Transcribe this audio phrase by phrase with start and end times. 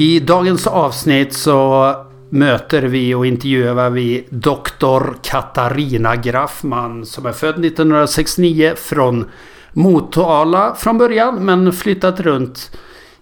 [0.00, 1.94] I dagens avsnitt så
[2.30, 9.30] möter vi och intervjuar vi doktor Katarina Graffman som är född 1969 från
[9.72, 12.70] Motala från början men flyttat runt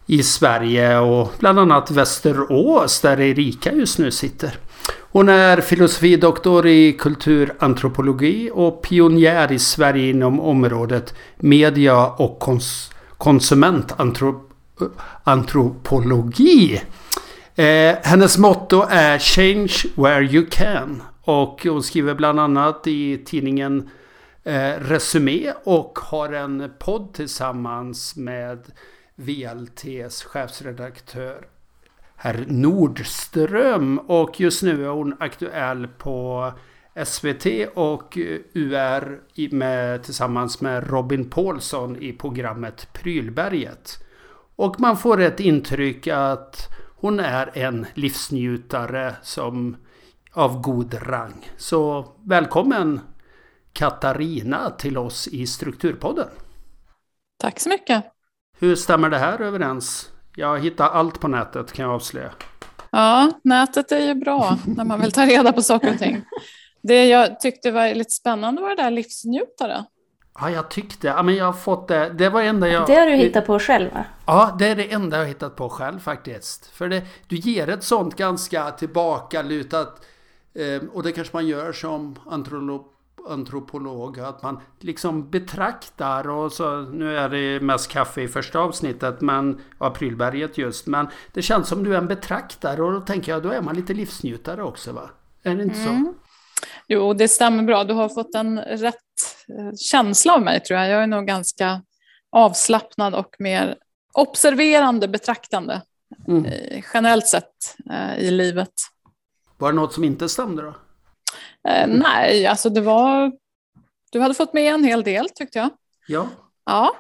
[0.07, 4.59] i Sverige och bland annat Västerås där Erika just nu sitter.
[4.99, 14.48] Hon är filosofidoktor i kulturantropologi och pionjär i Sverige inom området media och kons konsumentantropologi.
[17.55, 21.03] Eh, hennes motto är Change where you can.
[21.23, 23.91] Och hon skriver bland annat i tidningen
[24.45, 28.65] eh, Resumé och har en podd tillsammans med
[29.17, 31.47] VLTs chefsredaktör
[32.19, 33.99] herr Nordström.
[33.99, 36.53] Och just nu är hon aktuell på
[37.05, 38.19] SVT och
[38.55, 39.21] UR
[39.55, 44.05] med, tillsammans med Robin Paulsson i programmet Prylberget.
[44.59, 49.77] Och man får ett intryck att hon är en livsnjutare som
[50.33, 51.51] av god rang.
[51.57, 53.01] Så välkommen
[53.73, 56.29] Katarina till oss i Strukturpodden.
[57.39, 58.05] Tack så mycket.
[58.59, 60.11] Hur stämmer det här överens?
[60.37, 62.31] Jag hittar allt på nätet kan jag avslöja.
[62.91, 66.25] Ja, nätet är ju bra när man vill ta reda på saker och ting.
[66.83, 69.85] Det jag tyckte var lite spännande var det där livsnjutare.
[70.41, 71.07] Ja, jag tyckte.
[71.07, 72.11] Ja, men jag har fått det.
[72.15, 72.87] Det var det enda jag...
[72.87, 74.05] Det har du hittat på själv va?
[74.27, 76.67] Ja, det är det enda jag har hittat på själv faktiskt.
[76.67, 80.07] För det, du ger ett sånt ganska tillbakalutat...
[80.55, 82.85] Eh, och det kanske man gör som antropolog,
[83.29, 84.19] antropolog.
[84.21, 86.81] Att man liksom betraktar och så...
[86.81, 89.61] Nu är det mest kaffe i första avsnittet, men...
[89.79, 90.87] Aprilberget just.
[90.87, 93.77] Men det känns som du är en betraktare och då tänker jag, då är man
[93.77, 95.11] lite livsnjutare också va?
[95.43, 96.05] Är det inte mm.
[96.05, 96.28] så?
[96.89, 97.85] Jo, det stämmer bra.
[97.85, 98.95] Du har fått en rätt
[99.59, 100.89] eh, känsla av mig tror jag.
[100.89, 101.83] Jag är nog ganska
[102.31, 103.77] avslappnad och mer
[104.13, 105.83] observerande, betraktande
[106.29, 106.45] mm.
[106.45, 108.73] Eh, generellt sett eh, i livet.
[109.59, 110.75] Var det något som inte stämde då?
[111.71, 113.33] Eh, nej, alltså det var...
[114.13, 115.71] Du hade fått med en hel del tyckte jag.
[116.07, 116.29] Ja.
[116.65, 116.97] Ja.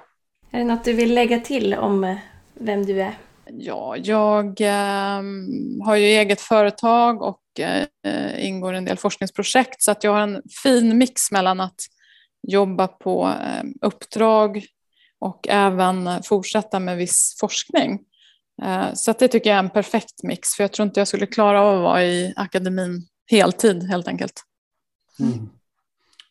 [0.51, 2.17] Är det något du vill lägga till om
[2.55, 3.19] vem du är?
[3.51, 5.23] Ja, jag eh,
[5.85, 10.21] har ju eget företag och eh, ingår i en del forskningsprojekt så att jag har
[10.21, 11.81] en fin mix mellan att
[12.49, 14.65] jobba på eh, uppdrag
[15.21, 18.01] och även fortsätta med viss forskning.
[18.63, 21.09] Eh, så att det tycker jag är en perfekt mix för jag tror inte jag
[21.09, 24.43] skulle klara av att vara i akademin heltid helt enkelt.
[25.21, 25.49] Mm.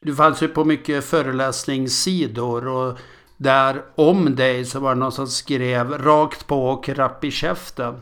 [0.01, 2.99] Du fanns ju på mycket föreläsningssidor och
[3.37, 8.01] där om dig så var det någon som skrev rakt på och rapp i käften.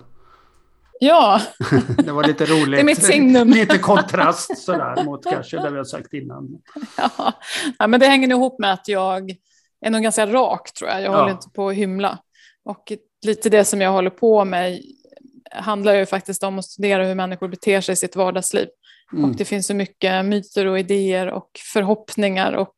[0.99, 1.41] Ja.
[1.97, 2.71] det var lite roligt.
[2.71, 3.49] Det är mitt signum.
[3.53, 6.49] lite kontrast sådär mot kanske det vi har sagt innan.
[6.97, 7.33] Ja.
[7.79, 9.35] ja, men det hänger ihop med att jag
[9.81, 11.01] är nog ganska rak tror jag.
[11.01, 11.19] Jag ja.
[11.19, 12.19] håller inte på att hymla.
[12.65, 12.91] Och
[13.25, 14.81] lite det som jag håller på med
[15.51, 18.67] handlar ju faktiskt om att studera hur människor beter sig i sitt vardagsliv.
[19.13, 19.25] Mm.
[19.25, 22.75] Och det finns så mycket myter och idéer och förhoppningar och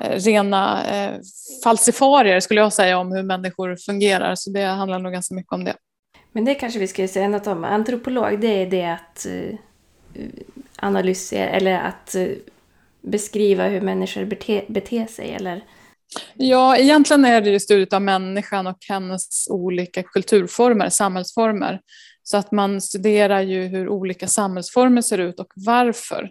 [0.00, 1.20] rena eh,
[1.64, 4.34] falsifarier skulle jag säga om hur människor fungerar.
[4.34, 5.76] Så det handlar nog ganska mycket om det.
[6.32, 7.64] Men det kanske vi ska säga något om.
[7.64, 9.54] Antropolog, det är det att uh,
[10.76, 12.28] analysera eller att uh,
[13.00, 15.64] beskriva hur människor bete, beter sig eller?
[16.34, 21.80] Ja, egentligen är det ju studiet av människan och hennes olika kulturformer, samhällsformer.
[22.22, 26.30] Så att man studerar ju hur olika samhällsformer ser ut och varför.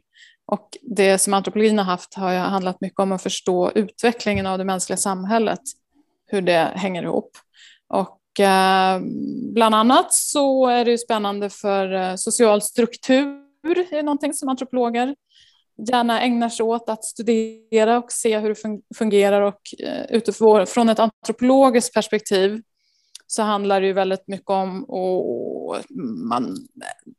[0.51, 4.63] Och det som antropologin har haft har handlat mycket om att förstå utvecklingen av det
[4.63, 5.59] mänskliga samhället,
[6.27, 7.31] hur det hänger ihop.
[7.87, 8.99] Och Eh,
[9.53, 13.39] bland annat så är det ju spännande för eh, social struktur,
[13.91, 15.15] är någonting som antropologer
[15.88, 21.00] gärna ägnar sig åt att studera och se hur det fungerar och eh, utifrån ett
[21.00, 22.62] antropologiskt perspektiv
[23.31, 25.77] så handlar det ju väldigt mycket om och
[26.29, 26.57] man,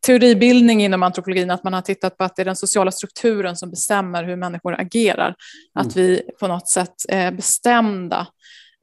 [0.06, 3.70] teoribildning inom antropologin, att man har tittat på att det är den sociala strukturen som
[3.70, 5.26] bestämmer hur människor agerar.
[5.26, 5.34] Mm.
[5.74, 8.26] Att vi på något sätt är bestämda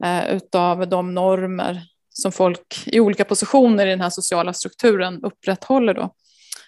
[0.04, 5.94] eh, utav de normer som folk i olika positioner i den här sociala strukturen upprätthåller.
[5.94, 6.14] Då.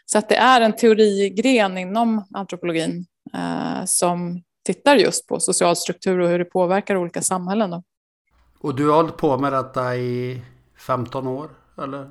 [0.06, 6.18] Så att det är en teorigren inom antropologin eh, som tittar just på social struktur
[6.18, 7.70] och hur det påverkar olika samhällen.
[7.70, 7.82] Då.
[8.60, 10.42] Och du har hållit på med detta i
[10.78, 11.50] 15 år,
[11.82, 12.10] eller?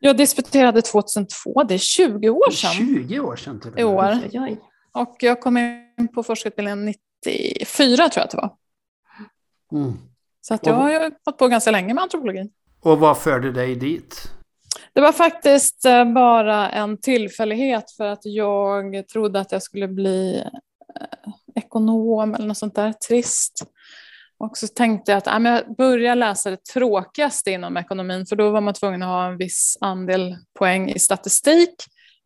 [0.00, 2.70] Jag disputerade 2002, det är 20 år sedan.
[2.70, 4.34] 20 år sedan till och med.
[4.34, 4.56] I år.
[4.92, 6.94] Och jag kom in på forskarutbildningen
[7.24, 8.56] 94 tror jag att det var.
[9.72, 9.94] Mm.
[10.40, 12.50] Så att jag har ju hållit på ganska länge med antropologin.
[12.80, 14.30] Och vad förde dig dit?
[14.92, 20.38] Det var faktiskt eh, bara en tillfällighet för att jag trodde att jag skulle bli
[21.00, 23.64] eh, ekonom eller något sånt där trist.
[24.42, 28.50] Och så tänkte jag att ja, jag börjar läsa det tråkigaste inom ekonomin för då
[28.50, 31.74] var man tvungen att ha en viss andel poäng i statistik.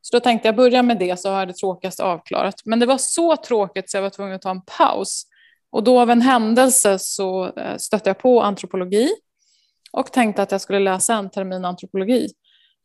[0.00, 2.54] Så då tänkte jag börja med det så har jag det tråkigaste avklarat.
[2.64, 5.22] Men det var så tråkigt så jag var tvungen att ta en paus.
[5.70, 9.08] Och då av en händelse så eh, stötte jag på antropologi
[9.92, 12.28] och tänkte att jag skulle läsa en termin antropologi.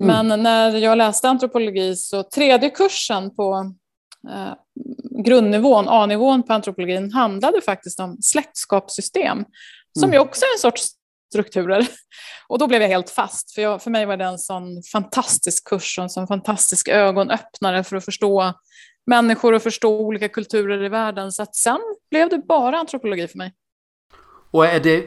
[0.04, 0.28] Mm.
[0.28, 3.74] Men när jag läste antropologi så tredje kursen på
[4.30, 4.54] eh,
[5.24, 9.46] grundnivån, A-nivån på antropologin handlade faktiskt om släktskapssystem
[10.00, 10.14] som Mm.
[10.14, 10.88] ju också är en sorts
[11.30, 11.88] strukturer.
[12.48, 15.68] Och då blev jag helt fast, för, jag, för mig var det en sån fantastisk
[15.70, 18.54] kurs och en sån fantastisk ögonöppnare för att förstå
[19.06, 21.32] människor och förstå olika kulturer i världen.
[21.32, 21.80] Så att sen
[22.12, 23.54] blev det bara antropologi för mig.
[24.52, 24.98] Och är det,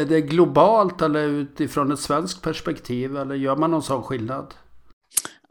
[0.00, 3.16] är det globalt eller utifrån ett svenskt perspektiv?
[3.16, 4.54] Eller gör man någon sån skillnad?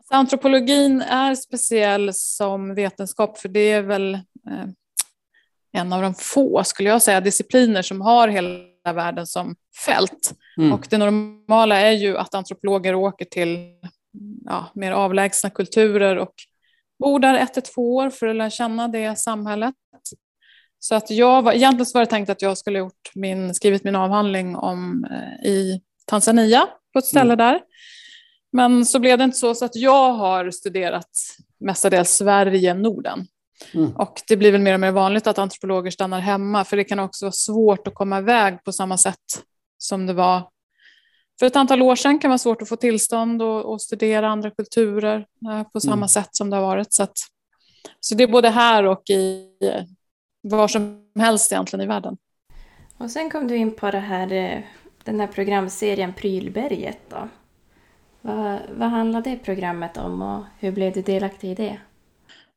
[0.09, 4.67] Antropologin är speciell som vetenskap för det är väl eh,
[5.71, 10.33] en av de få, skulle jag säga, discipliner som har hela världen som fält.
[10.57, 10.73] Mm.
[10.73, 13.73] Och det normala är ju att antropologer åker till
[14.45, 16.33] ja, mer avlägsna kulturer och
[17.00, 19.75] bor där ett till två år för att lära känna det samhället.
[20.79, 23.95] Så att jag var, egentligen var det tänkt att jag skulle gjort min, skrivit min
[23.95, 27.62] avhandling om eh, i Tanzania på ett ställe där.
[28.51, 31.10] Men så blev det inte så, så att jag har studerat
[31.60, 33.28] mestadels Sverige, Norden.
[33.74, 33.96] Mm.
[33.96, 37.00] Och det blir väl mer och mer vanligt att antropologer stannar hemma, för det kan
[37.00, 39.44] också vara svårt att komma iväg på samma sätt
[39.78, 40.50] som det var
[41.40, 42.19] för ett antal år sedan.
[42.19, 46.07] kan vara svårt att få tillstånd och, och studera andra kulturer eh, på samma Mm.
[46.07, 46.94] sätt som det har varit.
[46.94, 47.18] Så, att,
[48.00, 49.84] så det är både här och i eh,
[50.42, 52.18] var som helst egentligen i världen.
[52.98, 54.60] Och sen kom du in på det här, eh,
[55.04, 57.30] den här programserien Prylberget då.
[58.21, 61.80] Vad, vad handlade det programmet om och hur blev du delaktig i det?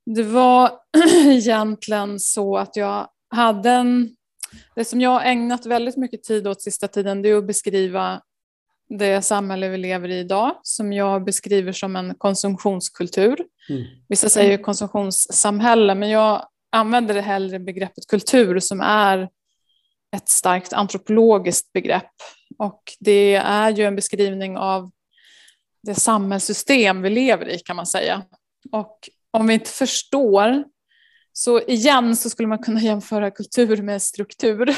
[0.06, 0.70] Det var
[1.26, 4.16] egentligen så att jag hade en...
[4.74, 8.22] Det som jag har ägnat väldigt mycket tid åt sista tiden det är att beskriva
[8.88, 13.44] det samhälle vi lever i idag som jag beskriver som en konsumtionskultur.
[13.68, 13.84] Mm.
[14.08, 19.28] Vissa säger konsumtionssamhälle men jag använder det hellre begreppet kultur som är
[20.16, 22.12] ett starkt antropologiskt begrepp.
[22.58, 24.90] Och det är ju en beskrivning av
[25.82, 28.22] det samhällssystem vi lever i kan man säga.
[28.72, 30.64] Och om vi inte förstår,
[31.32, 34.74] så igen så skulle man kunna jämföra kultur med struktur.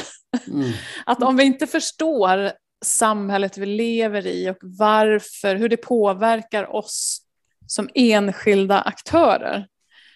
[0.47, 0.71] Mm.
[1.05, 2.51] Att om vi inte förstår
[2.85, 7.21] samhället vi lever i och varför, hur det påverkar oss
[7.67, 9.67] som enskilda aktörer,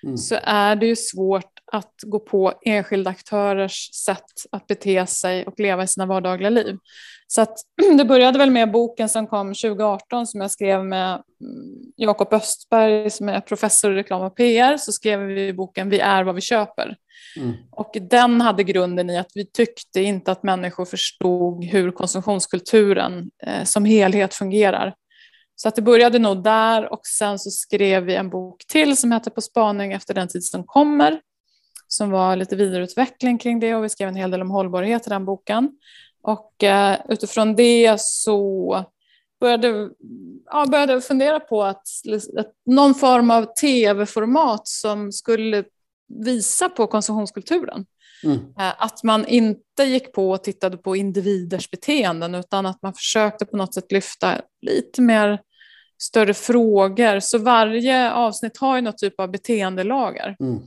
[0.03, 0.17] Mm.
[0.17, 5.59] så är det ju svårt att gå på enskilda aktörers sätt att bete sig och
[5.59, 6.77] leva i sina vardagliga liv.
[7.27, 7.57] Så att
[7.97, 11.23] det började väl med boken som kom 2018 som jag skrev med mm,
[11.95, 14.77] Jakob Östberg som är professor i reklam och PR.
[14.77, 16.97] Så skrev vi boken Vi är vad vi köper.
[17.37, 17.53] Mm.
[17.71, 23.63] Och den hade grunden i att vi tyckte inte att människor förstod hur konsumtionskulturen eh,
[23.63, 24.93] som helhet fungerar.
[25.55, 29.11] Så att det började nog där och sen så skrev vi en bok till som
[29.11, 31.19] heter På spaning efter den tid som kommer.
[31.91, 35.09] Som var lite vidareutveckling kring det och vi skrev en hel del om hållbarhet i
[35.09, 35.71] den boken.
[36.21, 38.85] Och eh, utifrån det så
[39.39, 39.89] började,
[40.45, 41.87] ja, började fundera på att,
[42.37, 45.63] att någon form av tv-format som skulle
[46.25, 47.85] visa på konsumtionskulturen.
[48.23, 48.37] Mm.
[48.37, 53.45] Eh, Att man inte gick på och tittade på individers beteenden utan att man försökte
[53.45, 55.41] på något sätt lyfta lite mer
[56.01, 57.19] större frågor.
[57.19, 60.35] Så varje avsnitt har ju något typ av beteendelagar.
[60.39, 60.59] Mm.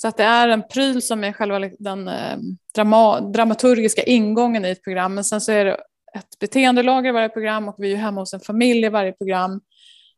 [0.00, 2.36] Så att det är en pryl som är själva den eh,
[2.74, 5.14] drama, dramaturgiska ingången i ett program.
[5.14, 5.74] Men sen så är det
[6.14, 9.60] ett beteendelager i varje program och vi är hemma hos en familj i varje program.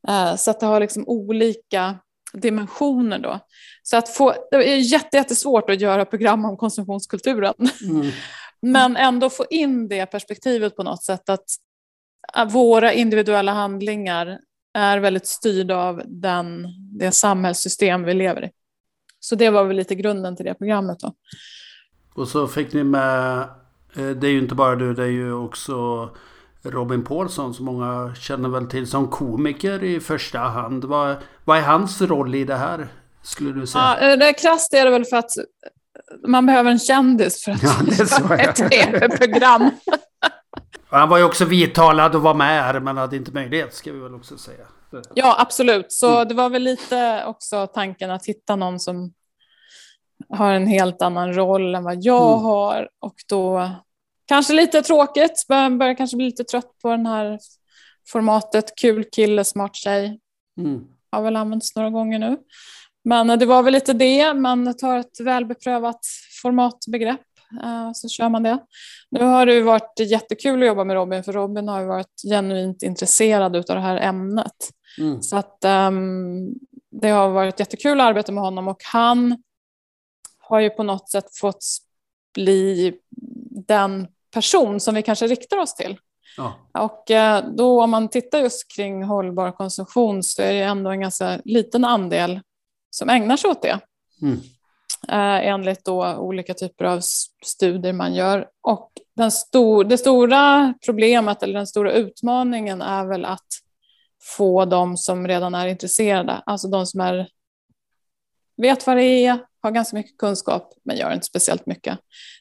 [0.09, 1.99] Eh, så att det har liksom olika
[2.33, 3.39] dimensioner då.
[3.83, 7.55] Så att få, det är jätte, jättesvårt att göra program om konsumtionskulturen.
[7.83, 8.11] Mm.
[8.63, 11.45] Men ändå få in det perspektivet på något sätt att
[12.33, 14.39] att våra individuella handlingar
[14.75, 16.67] är väldigt styrda av den,
[16.99, 18.51] det samhällssystem vi lever i.
[19.21, 21.13] Så det var väl lite grunden till det programmet då.
[22.15, 23.39] Och så fick ni med,
[23.97, 26.09] eh, det är ju inte bara du, det är ju också
[26.63, 30.85] Robin Paulsson som många känner väl till som komiker i första hand.
[30.85, 32.89] Vad, vad är hans roll i det här?
[33.23, 33.97] Skulle du säga?
[34.01, 35.31] Ja, det är krasst är det väl för att
[36.27, 39.71] man behöver en kändis för att Ja, det ett tv-program.
[40.89, 43.99] Han var ju också vidtalad och var med här men hade inte möjlighet ska vi
[43.99, 44.67] väl också säga.
[45.15, 45.93] Ja, absolut.
[45.93, 46.29] Så mm.
[46.29, 49.13] det var väl lite också tanken att hitta någon som
[50.29, 52.45] har en helt annan roll än vad jag mm.
[52.45, 53.71] har och då
[54.27, 57.39] kanske lite tråkigt, börjar kanske bli lite trött på den här
[58.09, 60.21] formatet kul kille, smart tjej.
[60.59, 60.85] Mm.
[61.13, 62.37] Har väl använts några gånger nu.
[63.05, 66.01] Men det var väl lite det, man tar ett välbeprövat
[66.43, 67.21] formatbegrepp
[67.63, 68.59] eh, så kör man det.
[69.11, 73.57] Nu har det varit jättekul att jobba med Robin för Robin har varit genuint intresserad
[73.57, 74.71] av det här ämnet.
[74.99, 75.23] Mm.
[75.23, 76.55] Så att um,
[76.91, 79.43] det har varit jättekul att arbeta med honom och han
[80.39, 81.65] har ju på något sätt fått
[82.35, 82.95] bli
[83.67, 85.99] den person som vi kanske riktar oss till.
[86.37, 86.55] Ja.
[86.73, 91.01] Och eh, då om man tittar just kring hållbar konsumtion så är det ändå en
[91.01, 92.41] ganska liten andel
[92.91, 93.81] som ägnar sig åt det.
[94.23, 94.41] Mm.
[95.09, 97.01] Eh, enligt då olika typer av
[97.45, 98.49] studier man gör.
[98.61, 103.47] Och den stor, det stora problemet eller den stora utmaningen är väl att
[104.37, 107.29] få de som redan är intresserade, alltså de som är,
[108.57, 111.99] vet vad det är, har ganska mycket kunskap men gör inte speciellt mycket.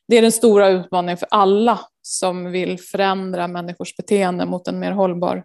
[0.07, 4.91] Det är den stora utmaningen för alla som vill förändra människors beteende mot en mer
[4.91, 5.43] hållbar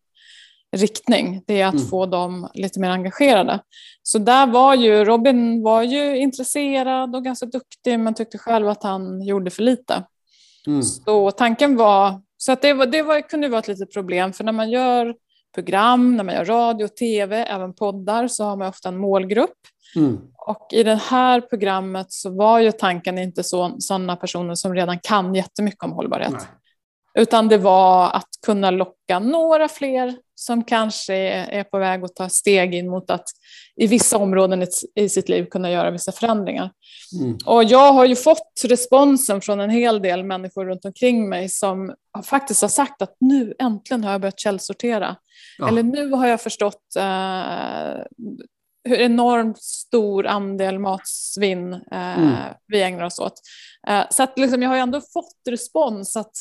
[0.77, 1.43] riktning.
[1.47, 1.87] Det är att mm.
[1.87, 3.61] få dem lite mer engagerade.
[4.03, 8.83] Så där var ju Robin var ju intresserad och ganska duktig men tyckte själv att
[8.83, 10.03] han gjorde för lite.
[10.67, 10.83] Mm.
[10.83, 14.45] Så tanken var, så att det, var, det var, kunde vara ett litet problem för
[14.45, 15.15] när man gör
[15.55, 19.51] program, när man gör radio, tv, även poddar så har man ofta en målgrupp.
[19.97, 20.21] Mm.
[20.47, 24.99] Och i det här programmet så var ju tanken inte så, sådana personer som redan
[25.03, 26.33] kan jättemycket om hållbarhet.
[26.33, 26.43] Nej.
[27.19, 32.29] Utan det var att kunna locka några fler som kanske är på väg att ta
[32.29, 33.25] steg in mot att
[33.77, 36.71] i vissa områden i sitt liv kunna göra vissa förändringar.
[37.21, 37.39] Mm.
[37.47, 41.95] Och jag har ju fått responsen från en hel del människor runt omkring mig som
[42.25, 45.17] faktiskt har sagt att nu äntligen har jag börjat källsortera.
[45.59, 45.69] Ja.
[45.69, 48.03] Eller nu har jag förstått eh,
[48.85, 52.35] hur enormt stor andel matsvinn eh, mm.
[52.67, 53.41] vi ägnar oss åt.
[53.89, 56.37] Eh, så att liksom, jag har ändå fått respons att,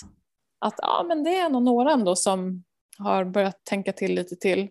[0.64, 2.64] att ja, men det är nog några ändå som
[2.98, 4.70] har börjat tänka till lite till.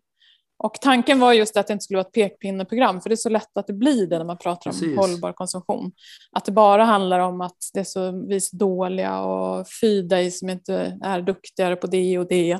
[0.58, 3.28] Och tanken var just att det inte skulle vara ett pekpinneprogram, för det är så
[3.28, 4.98] lätt att det blir det när man pratar om Precis.
[4.98, 5.92] hållbar konsumtion.
[6.32, 10.02] Att det bara handlar om att det är så, vi är så dåliga och fy
[10.02, 12.58] dig som inte är duktigare på det och det.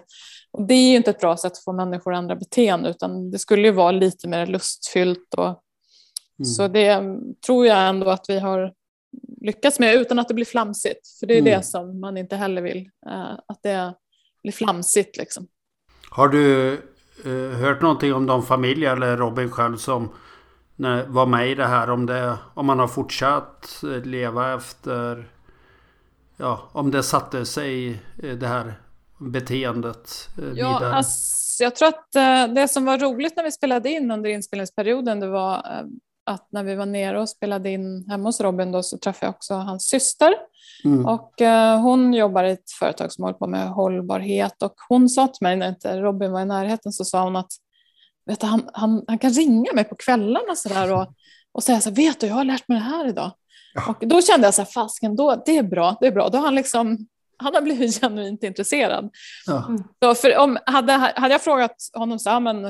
[0.51, 3.31] Och det är ju inte ett bra sätt att få människor att ändra beteende, utan
[3.31, 5.35] det skulle ju vara lite mer lustfyllt.
[5.37, 6.45] Och, mm.
[6.57, 7.03] Så det
[7.47, 8.73] tror jag ändå att vi har
[9.43, 11.09] lyckats med utan att det blir flamsigt.
[11.21, 11.59] För det är mm.
[11.59, 13.95] det som man inte heller vill, eh, att det
[14.43, 15.17] blir flamsigt.
[15.17, 15.47] Liksom.
[16.11, 16.73] Har du
[17.25, 20.09] eh, hört någonting om de familjer eller Robin själv som
[21.07, 21.91] var med i det här?
[21.91, 25.29] Om, det, om man har fortsatt leva efter...
[26.37, 27.91] Ja, om det satte sig
[28.23, 28.75] eh, det här
[29.19, 30.95] beteendet eh, ja, vidare?
[30.95, 35.21] Alltså, jag tror att eh, det som var roligt när vi spelade in under inspelningsperioden
[35.21, 35.87] det var eh,
[36.25, 39.35] att när vi var nere och spelade in hemma hos Robin då, så träffade jag
[39.35, 40.35] också hans syster.
[40.85, 41.07] Mm.
[41.07, 45.27] Och, eh, hon jobbar i ett företag som håller på med hållbarhet och hon sa
[45.27, 47.53] till mig när inte Robin var i närheten så sa hon att
[48.27, 51.15] vet du, han, han, han kan ringa mig på kvällarna så där och,
[51.53, 53.31] och säga så här, vet du jag har lärt mig det här idag.
[53.75, 53.83] Ja.
[53.89, 56.29] Och då kände jag så här, fasken, då, det är bra, det är bra.
[56.29, 59.11] Då har han liksom han har blivit genuint intresserad.
[59.47, 59.71] Ja.
[60.03, 62.65] Så för om, hade, hade jag frågat honom så här, men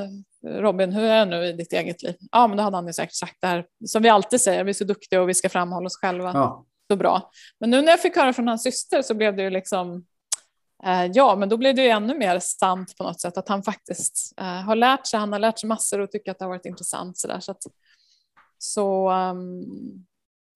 [0.47, 2.15] Robin, hur är det nu i ditt eget liv?
[2.31, 4.69] Ja, men då hade han ju säkert sagt det här som vi alltid säger, vi
[4.69, 6.31] är så duktiga och vi ska framhålla oss själva.
[6.33, 6.65] Ja.
[6.91, 7.31] Så bra.
[7.59, 10.05] Men nu när jag fick höra från hans syster så blev det ju liksom,
[10.83, 13.63] eh, ja, men då blev det ju ännu mer sant på något sätt att han
[13.63, 16.49] faktiskt eh, har lärt sig, han har lärt sig massor och tycker att det har
[16.49, 17.39] varit intressant så där.
[17.39, 17.63] Så, att,
[18.57, 20.05] så, um,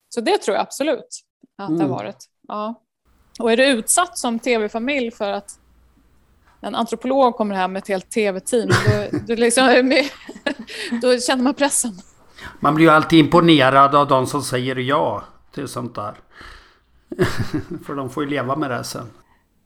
[0.08, 1.20] så det tror jag absolut
[1.58, 1.78] att mm.
[1.78, 2.04] det har mm.
[2.04, 2.26] varit.
[2.48, 2.82] Ja.
[3.38, 5.58] Och är du utsatt som tv-familj för att
[6.60, 9.92] en antropolog kommer hem med ett helt tv-team, då, då, liksom,
[11.02, 11.92] då känner man pressen.
[12.60, 15.24] Man blir ju alltid imponerad av de som säger ja
[15.54, 16.14] till sånt där.
[17.84, 19.06] För de får ju leva med det sen.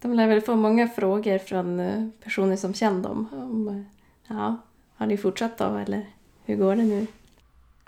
[0.03, 3.29] De lär väl få många frågor från eh, personer som känner dem.
[3.33, 3.87] Om,
[4.27, 4.57] ja,
[4.97, 6.07] har ni fortsatt då eller
[6.45, 7.07] hur går det nu?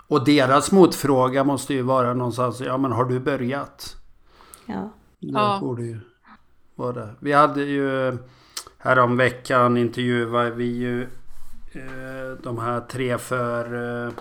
[0.07, 3.95] Och deras motfråga måste ju vara någonstans, ja men har du börjat?
[4.65, 4.89] Ja.
[5.19, 5.57] Det ja.
[5.61, 5.99] borde ju
[6.75, 7.09] vara.
[7.19, 8.17] Vi hade ju
[8.85, 11.01] härom veckan intervjuade vi ju
[11.73, 13.65] eh, de här tre för
[14.05, 14.13] eh,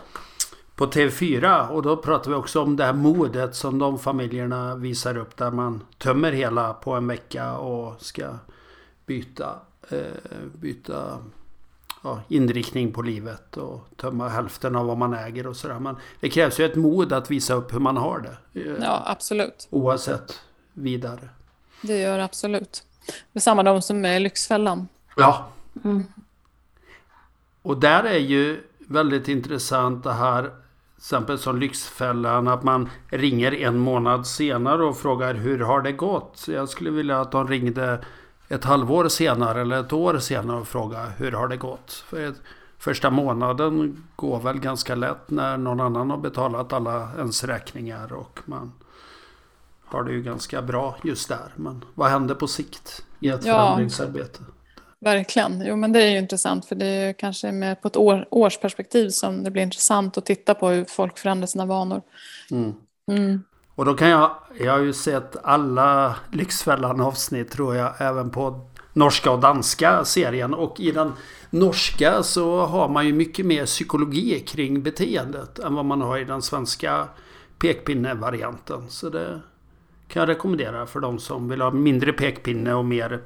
[0.75, 5.17] på TV4 och då pratade vi också om det här modet som de familjerna visar
[5.17, 8.39] upp där man tömmer hela på en vecka och ska
[9.07, 9.99] byta, eh,
[10.53, 11.19] byta
[12.03, 15.79] ja, inriktning på livet och tömma hälften av vad man äger och sådär.
[15.79, 18.61] Men det krävs ju ett mod att visa upp hur man har det.
[18.81, 19.69] Ja, absolut.
[19.71, 20.41] Oavsett
[20.73, 21.29] vidare.
[21.83, 22.85] Det gör absolut.
[23.07, 24.89] Det är samma de som är i Lyxfällan.
[25.17, 25.49] Ja.
[25.85, 26.05] Mm.
[27.63, 30.51] Och där är ju väldigt intressant det här till
[30.99, 36.45] exempel som Lyxfällan att man ringer en månad senare och frågar hur har det gått?
[36.49, 38.05] Jag skulle vilja att de ringde
[38.49, 41.93] ett halvår senare eller ett år senare och frågade hur har det gått?
[41.93, 42.35] För
[42.79, 48.41] första månaden går väl ganska lätt när någon annan har betalat alla ens räkningar och
[48.45, 48.73] man
[49.95, 51.53] har det ju ganska bra just där.
[51.57, 53.55] Men vad händer på sikt i ett Ja.
[53.55, 54.39] förändringsarbete?
[55.01, 55.63] Verkligen.
[55.67, 59.09] Jo, men det är ju intressant för det är kanske med på ett år, årsperspektiv
[59.09, 62.03] som det blir intressant att titta på hur folk förändrar sina vanor.
[62.51, 62.75] Mm.
[63.11, 63.43] Mm.
[63.75, 68.71] Och då kan jag, jag har ju sett alla Lyxfällan avsnitt tror jag även på
[68.93, 70.55] norska och danska serien.
[70.55, 71.13] Och i den
[71.51, 76.25] norska så har man ju mycket mer psykologi kring beteendet än vad man har i
[76.25, 77.09] den svenska
[77.59, 78.91] pekpinne-varianten.
[78.91, 79.41] Så det
[80.15, 83.21] kan jag rekommendera för de som vill ha mindre pekpinne och mer,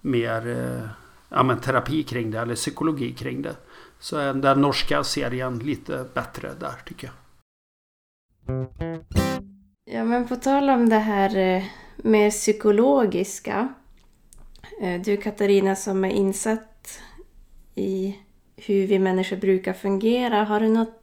[0.00, 0.88] mer eh,
[1.28, 3.56] ja, men terapi kring det eller psykologi kring det.
[3.98, 7.16] Så är den norska serien lite bättre där tycker jag.
[9.84, 11.62] Ja, men på tal om det här eh,
[11.96, 13.74] med psykologiska.
[14.82, 17.00] Eh, du Katarina som är insatt
[17.74, 18.18] i
[18.56, 20.44] hur vi människor brukar fungera.
[20.44, 20.99] Har du något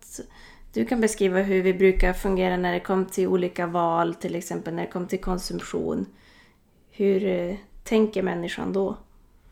[0.77, 4.73] du kan beskriva hur vi brukar fungera när det kommer till olika val, till exempel
[4.73, 6.05] när det kommer till konsumtion.
[6.91, 8.97] Hur eh, tänker människan då?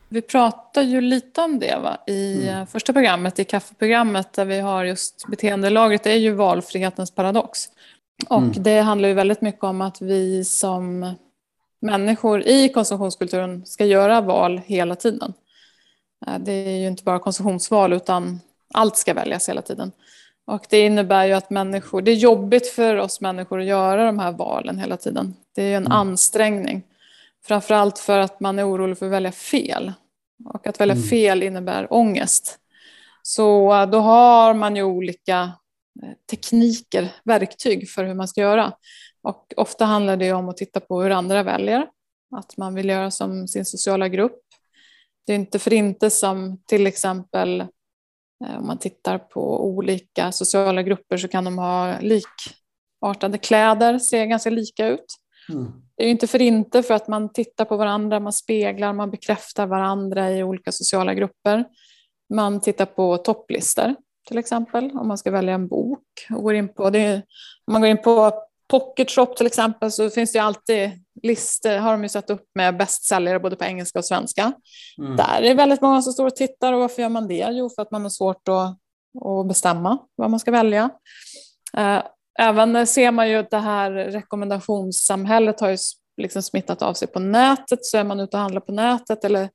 [0.09, 1.97] Vi pratar ju lite om det va?
[2.07, 7.11] i eh, första programmet, i kaffeprogrammet där vi har just beteendelagret, det är ju valfrihetens
[7.11, 7.59] paradox.
[8.29, 8.53] Och Mm.
[8.63, 11.13] det handlar ju väldigt mycket om att vi som
[11.79, 15.33] människor i konsumtionskulturen ska göra val hela tiden.
[16.27, 18.39] Eh, Det är ju inte bara konsumtionsval utan
[18.73, 19.91] allt ska väljas hela tiden.
[20.47, 24.19] Och det innebär ju att människor, det är jobbigt för oss människor att göra de
[24.19, 25.33] här valen hela tiden.
[25.55, 25.91] Det är ju en Mm.
[25.91, 26.83] ansträngning.
[27.45, 29.93] Framförallt för att man är orolig för att välja fel.
[30.45, 31.07] Och att välja Mm.
[31.07, 32.59] fel innebär ångest.
[33.21, 35.51] Så eh, då har man ju olika
[36.03, 38.73] eh, tekniker, verktyg för hur man ska göra.
[39.21, 41.87] Och ofta handlar det om att titta på hur andra väljer.
[42.35, 44.41] Att man vill göra som sin sociala grupp.
[45.27, 47.65] Det är inte för inte som till exempel
[48.39, 54.49] om man tittar på olika sociala grupper så kan de ha likartade kläder, ser ganska
[54.49, 55.05] lika ut.
[55.49, 55.71] Mm.
[55.97, 59.11] Det är ju inte för inte för att man tittar på varandra, man speglar, man
[59.11, 61.65] bekräftar varandra i olika sociala grupper.
[62.33, 63.95] Man tittar på topplistor
[64.27, 66.03] till exempel, om man ska välja en bok.
[66.29, 67.15] Går in på, är,
[67.65, 68.33] om man går in på
[68.67, 70.91] Pocket Shop till exempel så finns det alltid
[71.23, 74.53] listor, har de ju satt upp med bästsäljare både på engelska och svenska.
[74.97, 75.15] Mm.
[75.15, 77.47] Där är det väldigt många som står och tittar och varför gör man det?
[77.51, 78.77] Jo, för att man har svårt att,
[79.25, 80.89] att bestämma vad man ska välja.
[81.77, 82.03] Eh,
[82.39, 85.77] Även ser man ju att det här rekommendationssamhället har ju
[86.17, 87.85] liksom smittat av sig på nätet.
[87.85, 89.49] Så är man ute och handlar på nätet eller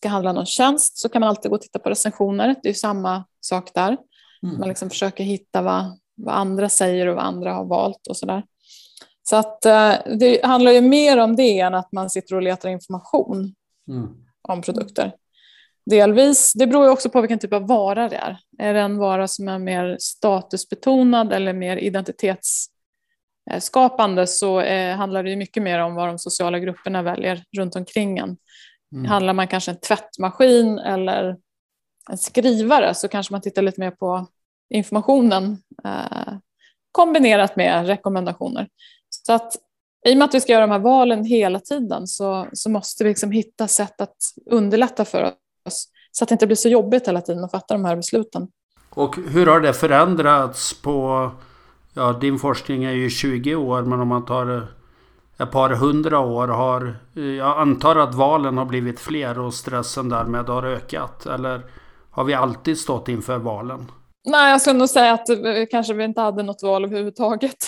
[0.00, 2.48] ska handla någon tjänst så kan man alltid gå och titta på recensioner.
[2.62, 3.96] Det är ju samma sak där.
[4.42, 4.58] Mm.
[4.58, 8.42] Man liksom försöker hitta vad, vad andra säger och vad andra har valt och sådär.
[9.28, 12.68] Så att eh, det handlar ju mer om det än att man sitter och letar
[12.68, 13.54] information
[13.88, 14.08] Mm.
[14.42, 15.12] om produkter.
[15.86, 18.38] Delvis, det beror ju också på vilken typ av vara det är.
[18.58, 25.30] Är det en vara som är mer statusbetonad eller mer identitetsskapande så eh, handlar det
[25.30, 28.36] ju mycket mer om vad de sociala grupperna väljer runt omkring en.
[28.92, 29.06] Mm.
[29.06, 31.36] Handlar man kanske en tvättmaskin eller
[32.10, 34.26] en skrivare så kanske man tittar lite mer på
[34.70, 36.32] informationen eh,
[36.92, 38.68] kombinerat med rekommendationer.
[39.28, 39.56] Så att
[40.06, 43.04] i och med att vi ska göra de här valen hela tiden så, så måste
[43.04, 44.16] vi liksom hitta sätt att
[44.50, 45.32] underlätta för
[45.66, 48.48] oss så att det inte blir så jobbigt hela tiden att fatta de här besluten.
[48.90, 51.30] Och hur har det förändrats på...
[51.94, 54.68] Ja, din forskning är ju 20 år men om man tar
[55.38, 56.96] ett par hundra år har...
[57.12, 61.26] Jag antar att valen har blivit fler och stressen därmed har ökat.
[61.26, 61.62] Eller
[62.10, 63.86] har vi alltid stått inför valen?
[64.28, 65.36] Nej, jag skulle nog säga att eh,
[65.70, 67.64] kanske vi inte hade något val överhuvudtaget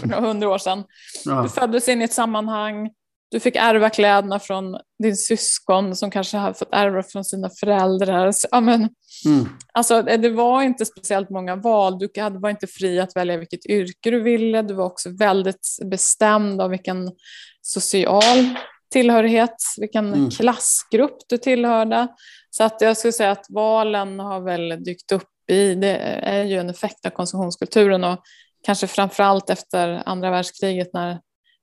[0.00, 0.84] för några hundra år sedan.
[1.24, 1.42] Ja.
[1.42, 2.90] Du föddes in i ett sammanhang,
[3.30, 8.32] du fick ärva kläderna från din syskon som kanske har fått ärva från sina föräldrar.
[8.50, 8.88] Ja, men,
[9.26, 9.48] Mm.
[9.72, 11.98] alltså, det var inte speciellt många val.
[11.98, 14.62] Du var inte fri att välja vilket yrke du ville.
[14.62, 17.10] Du var också väldigt bestämd av vilken
[17.60, 18.48] social
[18.92, 20.30] tillhörighet, vilken Mm.
[20.30, 22.08] klassgrupp du tillhörde.
[22.50, 26.56] Så att jag skulle säga att valen har väl dykt upp i, det är ju
[26.58, 28.18] en effekt av konsumtionskulturen och
[28.64, 31.20] kanske framförallt efter andra världskriget när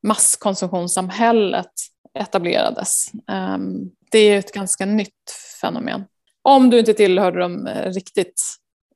[0.08, 1.71] masskonsumtionssamhället
[2.19, 3.12] etablerades.
[3.28, 6.06] Ehm, Det är ett ganska nytt fenomen.
[6.41, 8.41] Om du inte tillhör de eh, riktigt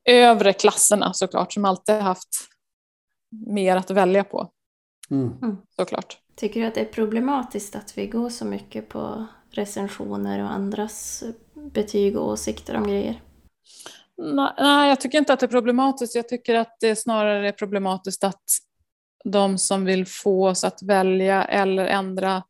[0.09, 2.29] övre klasserna såklart, som alltid haft
[3.47, 4.49] mer att välja på
[5.11, 5.57] Mm.
[5.75, 6.17] såklart.
[6.35, 11.23] Tycker du att det är problematiskt att vi går så mycket på recensioner och andras
[11.73, 13.21] betyg och åsikter om grejer?
[14.17, 16.15] Nej, jag tycker inte att det är problematiskt.
[16.15, 18.43] Jag tycker att det snarare är problematiskt att
[19.23, 22.43] de som vill få oss att välja eller ändra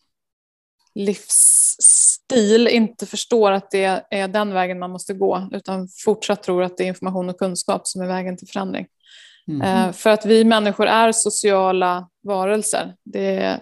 [0.95, 6.77] livsstil inte förstår att det är den vägen man måste gå utan fortsatt tror att
[6.77, 8.87] det är information och kunskap som är vägen till förändring.
[9.47, 9.93] Mm.
[9.93, 12.95] För att vi människor är sociala varelser.
[13.03, 13.59] Det är,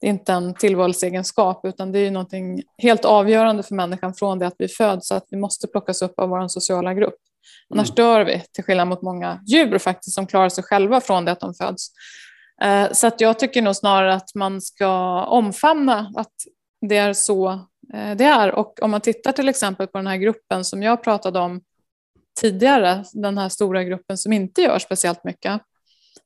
[0.00, 4.46] det är inte en tillvalsegenskap utan det är någonting helt avgörande för människan från det
[4.46, 7.16] att vi föds så att vi måste plockas upp av vår sociala grupp.
[7.74, 7.94] Annars mm.
[7.94, 11.40] dör vi, till skillnad mot många djur faktiskt som klarar sig själva från det att
[11.40, 11.90] de föds.
[12.62, 16.34] Eh, så att jag tycker nog snarare att man ska omfamna att
[16.88, 17.50] det är så
[17.94, 18.54] eh, det är.
[18.54, 21.60] Och om man tittar till exempel på den här gruppen som jag pratade om
[22.40, 25.60] tidigare, den här stora gruppen som inte gör speciellt mycket.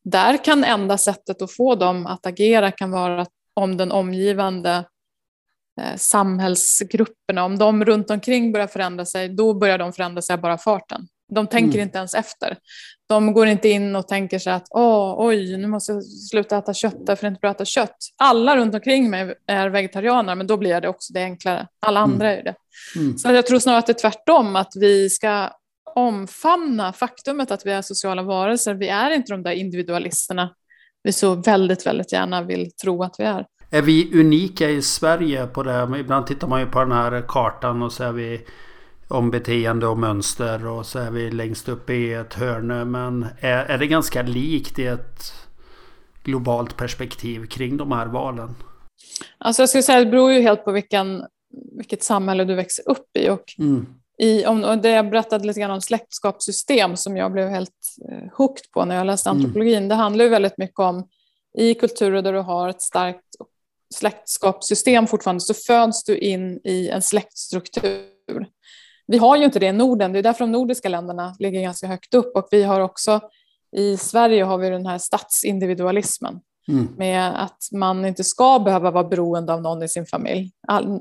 [0.04, 4.84] Där kan enda sättet att få dem att agera kan vara om den omgivande
[5.96, 11.06] samhällsgrupperna, om de runt omkring börjar förändra sig, då börjar de förändra sig bara farten.
[11.34, 11.82] De tänker mm.
[11.82, 12.56] inte ens efter.
[13.08, 16.74] De går inte in och tänker sig att Åh, oj, nu måste jag sluta äta
[16.74, 17.96] kött därför det är inte bra att äta kött.
[18.16, 21.66] Alla runt omkring mig är vegetarianer, men då blir det också det enklare.
[21.86, 22.12] Alla mm.
[22.12, 22.40] andra mm.
[22.40, 22.54] är det.
[22.96, 23.18] Mm.
[23.18, 25.50] Så jag tror snarare att det är tvärtom, att vi ska
[25.94, 28.74] omfamna faktumet att vi är sociala varelser.
[28.74, 30.54] Vi är inte de där individualisterna
[31.04, 33.46] vi så väldigt, väldigt gärna vill tro att vi är.
[33.74, 35.98] Är vi unika i Sverige på det?
[36.00, 38.40] Ibland tittar man ju på den här kartan och så är vi
[39.08, 42.90] om beteende och mönster och så är vi längst upp i ett hörn.
[42.90, 45.32] Men är, är det ganska likt i ett
[46.24, 48.54] globalt perspektiv kring de här valen?
[49.38, 51.24] Alltså jag skulle säga att det beror ju helt på vilken,
[51.76, 53.28] vilket samhälle du växer upp i.
[53.28, 53.86] Och mm.
[54.18, 58.70] i om, det jag berättade lite grann om släktskapssystem som jag blev helt eh, hooked
[58.72, 59.40] på när jag läste mm.
[59.40, 59.76] antropologin.
[59.76, 59.88] Mm.
[59.88, 61.08] Det handlar ju väldigt mycket om
[61.58, 63.23] i kulturer där du har ett starkt
[63.94, 68.46] släktskapssystem fortfarande så föds du in i en släktstruktur.
[69.06, 71.86] Vi har ju inte det i Norden, det är därför de nordiska länderna ligger ganska
[71.86, 73.20] högt upp och vi har också
[73.76, 76.88] i Sverige har vi den här statsindividualismen mm.
[76.96, 80.50] med att man inte ska behöva vara beroende av någon i sin familj.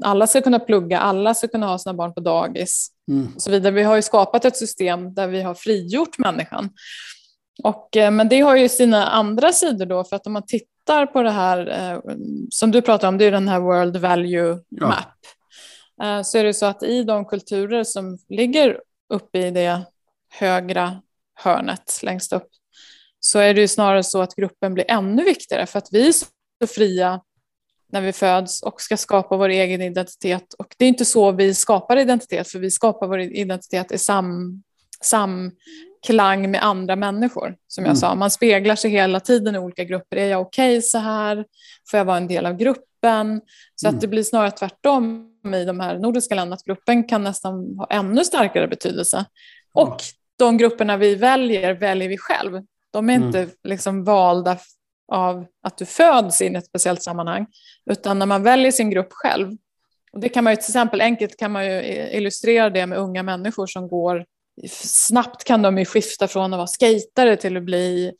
[0.01, 3.27] Alla ska kunna plugga, alla ska kunna ha sina barn på dagis mm.
[3.35, 3.73] och så vidare.
[3.73, 6.69] Vi har ju skapat ett system där vi har frigjort människan.
[7.63, 10.72] Och, eh, men det har ju sina andra sidor då, för att om man tittar
[10.85, 12.15] på det här eh,
[12.49, 15.05] som du pratar om, det är den här World Value Map.
[15.97, 16.17] Ja.
[16.17, 18.79] Eh, så är det så att i de kulturer som ligger
[19.13, 19.81] uppe i det
[20.29, 21.01] högra
[21.35, 22.47] hörnet längst upp
[23.25, 26.11] så är det ju snarare så att gruppen blir ännu viktigare för att vi är
[26.11, 27.21] så fria
[27.91, 30.53] när vi föds och ska skapa vår egen identitet.
[30.53, 34.61] Och det är inte så vi skapar identitet, för vi skapar vår identitet i sam,
[36.03, 37.55] samklang med andra människor.
[37.67, 37.95] Som jag mm.
[37.95, 40.17] sa, man speglar sig hela tiden i olika grupper.
[40.17, 41.45] Är jag okej okay så här?
[41.91, 43.41] Får jag vara en del av gruppen?
[43.75, 43.95] Så mm.
[43.95, 47.87] att det blir snarare tvärtom i de här nordiska länderna, att gruppen kan nästan ha
[47.89, 49.25] ännu starkare betydelse.
[49.73, 49.97] Och
[50.39, 52.61] de grupperna vi väljer, väljer vi själv.
[52.91, 53.27] De är mm.
[53.27, 54.57] inte liksom valda
[55.11, 57.45] av att du föds in i ett speciellt sammanhang,
[57.91, 59.51] utan när man väljer sin grupp själv.
[60.13, 63.23] Och det kan man ju till exempel enkelt kan man ju illustrera det med unga
[63.23, 64.25] människor som går
[64.81, 68.13] snabbt kan de ju skifta från att vara skejtare till att bli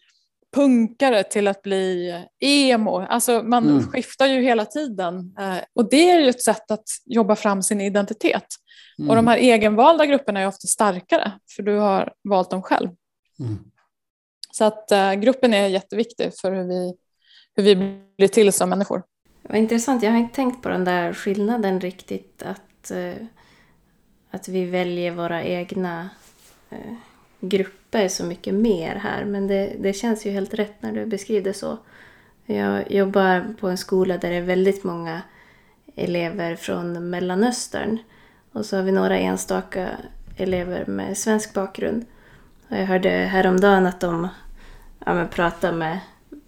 [0.53, 2.99] punkare till att bli emo.
[2.99, 3.87] Alltså man mm.
[3.87, 5.35] skiftar ju hela tiden.
[5.39, 8.45] Eh, och det är ju ett sätt att jobba fram sin identitet.
[8.99, 9.09] Mm.
[9.09, 12.89] Och de här egenvalda grupperna är ofta starkare, för du har valt dem själv.
[13.39, 13.59] Mm.
[14.51, 16.93] Så att uh, gruppen är jätteviktig för hur vi,
[17.55, 17.75] hur vi
[18.17, 19.03] blir till som människor.
[19.41, 22.43] Vad intressant, jag har inte tänkt på den där skillnaden riktigt.
[22.43, 23.25] Att, uh,
[24.31, 26.09] att vi väljer våra egna
[26.73, 26.93] Eh,
[27.39, 29.25] grupper så mycket mer här.
[29.25, 31.77] Men det, det känns ju helt rätt när du beskriver det så.
[32.45, 35.21] Jag jobbar på en skola där det är väldigt många
[35.95, 37.97] elever från Mellanöstern.
[38.51, 39.89] Och så har vi några enstaka
[40.37, 42.05] elever med svensk bakgrund.
[42.69, 44.27] Och jag hörde häromdagen att de
[45.05, 45.99] ja, pratade med,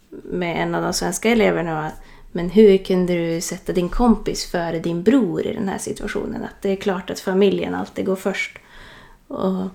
[0.09, 1.91] med en av de svenska eleverna.
[2.31, 6.43] Men hur kunde du sätta din kompis före din bror i den här situationen?
[6.43, 8.59] Att det är klart att familjen alltid går först.
[9.27, 9.67] Och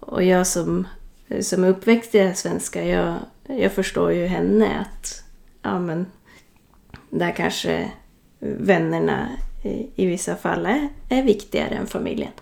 [0.00, 0.86] och jag som,
[1.40, 3.14] som är uppväxt i det svenska, jag,
[3.46, 5.24] jag förstår ju henne att
[5.62, 6.06] ja, men,
[7.10, 7.90] där kanske
[8.38, 9.28] vännerna
[9.62, 12.32] i, i vissa fall är, är viktigare än familjen.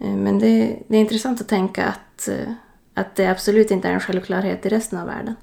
[0.00, 2.52] Eh, men det, det är intressant att tänka att, eh,
[2.94, 5.34] att det absolut inte är en självklarhet i resten av världen.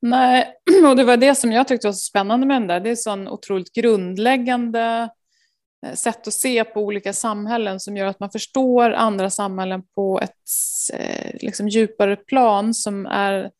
[0.00, 0.46] Nej,
[0.88, 2.80] och det var det som jag tyckte var så spännande med den där.
[2.80, 5.08] Det är sån otroligt grundläggande
[5.86, 10.20] Eh, sätt att se på olika samhällen som gör att man förstår andra samhällen på
[10.20, 10.32] ett
[10.92, 13.50] eh, liksom, djupare plan som, är,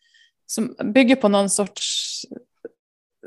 [0.47, 2.23] som bygger på någon sorts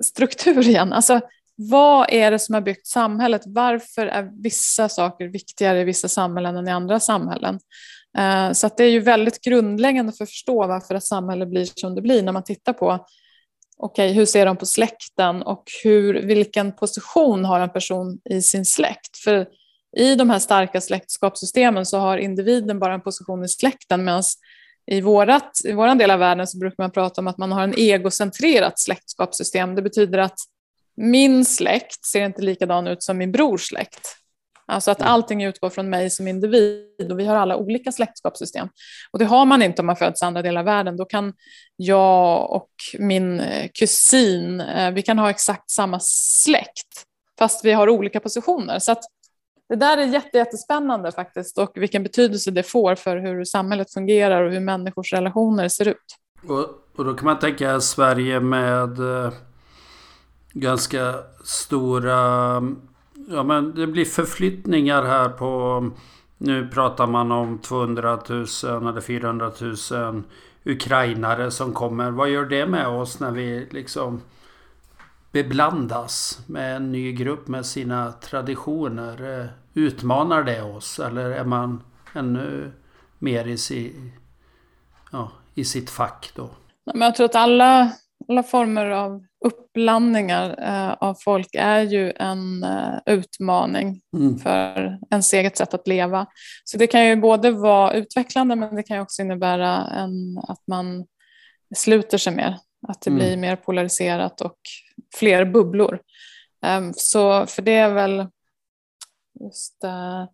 [0.01, 0.93] struktur igen.
[0.93, 1.21] Alltså,
[1.55, 3.41] vad är det som har byggt samhället?
[3.45, 7.59] Varför är vissa saker viktigare i vissa samhällen än i andra samhällen?
[8.17, 11.65] Eh, så att det är ju väldigt grundläggande för att förstå varför ett samhälle blir
[11.75, 13.05] som det blir när man tittar på
[13.85, 18.65] okay, hur ser de på släkten och hur, vilken position har en person i sin
[18.65, 19.17] släkt?
[19.17, 19.47] För
[19.97, 24.23] i de här starka släktskapssystemen så har individen bara en position i släkten medan
[24.91, 27.63] i, vårat, i vår del av världen så brukar man prata om att man har
[27.63, 29.75] en egocentrerat släktskapssystem.
[29.75, 30.39] Det betyder att
[30.95, 34.20] min släkt ser inte likadan ut som min brors släkt.
[34.71, 35.13] Alltså att mm.
[35.13, 38.67] allting utgår från mig som individ och vi har alla olika släktskapssystem.
[39.11, 40.97] Och det har man inte om man föds i andra delar av världen.
[40.97, 41.33] Då kan
[41.75, 45.99] jag och min eh, kusin, eh, vi kan ha exakt samma
[46.43, 47.05] släkt
[47.39, 48.79] fast vi har olika positioner.
[48.79, 49.03] Så att
[49.69, 54.51] det där är jättespännande faktiskt och vilken betydelse det får för hur samhället fungerar och
[54.51, 56.17] hur människors relationer ser ut.
[56.47, 59.33] Och, och då kan man tänka Sverige med eh,
[60.53, 62.61] ganska stora...
[63.27, 65.91] Ja men det blir förflyttningar här på...
[66.37, 68.45] Nu pratar man om 200 000
[68.87, 69.51] eller 400
[69.91, 70.23] 000
[70.63, 72.11] ukrainare som kommer.
[72.11, 74.21] Vad gör det med oss när vi liksom
[75.31, 79.39] beblandas med en ny grupp med sina traditioner?
[79.39, 82.71] Eh, utmanar det oss eller är man ännu
[83.19, 84.11] mer i, si,
[85.11, 86.49] ja, i sitt fack då?
[86.85, 87.91] Men jag tror att alla,
[88.29, 94.39] alla former av uppblandningar eh, av folk är ju en eh, utmaning mm.
[94.39, 96.25] för ens eget sätt att leva.
[96.63, 100.63] Så det kan ju både vara utvecklande men det kan ju också innebära en, att
[100.67, 101.05] man
[101.75, 102.57] sluter sig mer.
[102.87, 103.19] Att det mm.
[103.19, 104.57] blir mer polariserat och
[105.15, 105.99] fler bubblor.
[106.65, 108.27] Um, så för det är väl
[109.39, 110.25] just uh,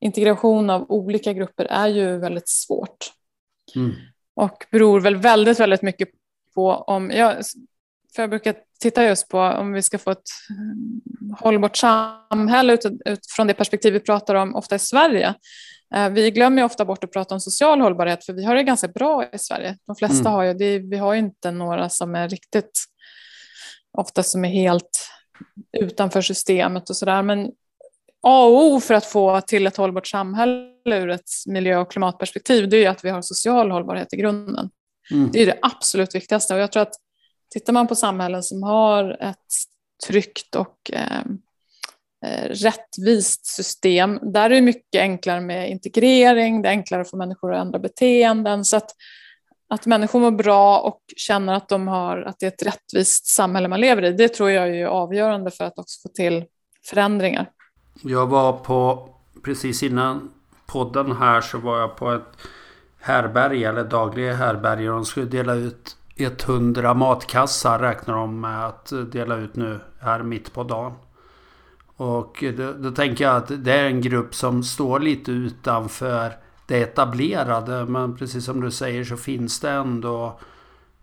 [0.00, 3.12] integration av olika grupper är ju väldigt svårt.
[3.76, 3.92] Mm.
[4.34, 6.08] Och beror väl väldigt, väldigt mycket
[6.54, 7.36] på om, jag,
[8.14, 12.86] för jag brukar titta just på om vi ska få ett mm, hållbart samhälle ut,
[13.04, 15.34] utifrån det perspektiv vi pratar om ofta i Sverige.
[15.96, 18.88] Uh, vi glömmer ofta bort att prata om social hållbarhet för vi har det ganska
[18.88, 19.78] bra i Sverige.
[19.86, 20.32] De flesta mm.
[20.32, 22.84] har ju det, vi har ju inte några som är riktigt,
[23.98, 25.08] ofta som är helt
[25.78, 27.22] utanför systemet och sådär.
[27.22, 27.50] Men
[28.22, 32.68] A och O för att få till ett hållbart samhälle ur ett miljö och klimatperspektiv,
[32.68, 34.70] det är att vi har social hållbarhet i grunden.
[35.10, 35.30] Mm.
[35.32, 36.54] Det är det absolut viktigaste.
[36.54, 36.94] Och jag tror att
[37.52, 39.36] tittar man på samhällen som har ett
[40.06, 41.20] tryggt och eh,
[42.26, 47.54] eh, rättvist system, där är det mycket enklare med integrering, det är enklare för människor
[47.54, 48.64] att ändra beteenden.
[48.64, 48.90] Så att,
[49.68, 53.68] att människor mår bra och känner att, de har, att det är ett rättvist samhälle
[53.68, 56.44] man lever i, det tror jag är avgörande för att också få till
[56.84, 57.50] förändringar.
[58.02, 59.08] Jag var på,
[59.44, 60.32] precis innan
[60.66, 62.36] podden här så var jag på ett
[63.00, 64.88] härberge eller dagliga härberge.
[64.88, 70.52] De skulle dela ut 100 matkassar räknar de med att dela ut nu här mitt
[70.52, 70.92] på dagen.
[71.96, 76.32] Och då, då, tänker jag att det är en grupp som står lite utanför
[76.66, 77.84] det etablerade.
[77.84, 80.40] Men precis som du säger så finns det ändå...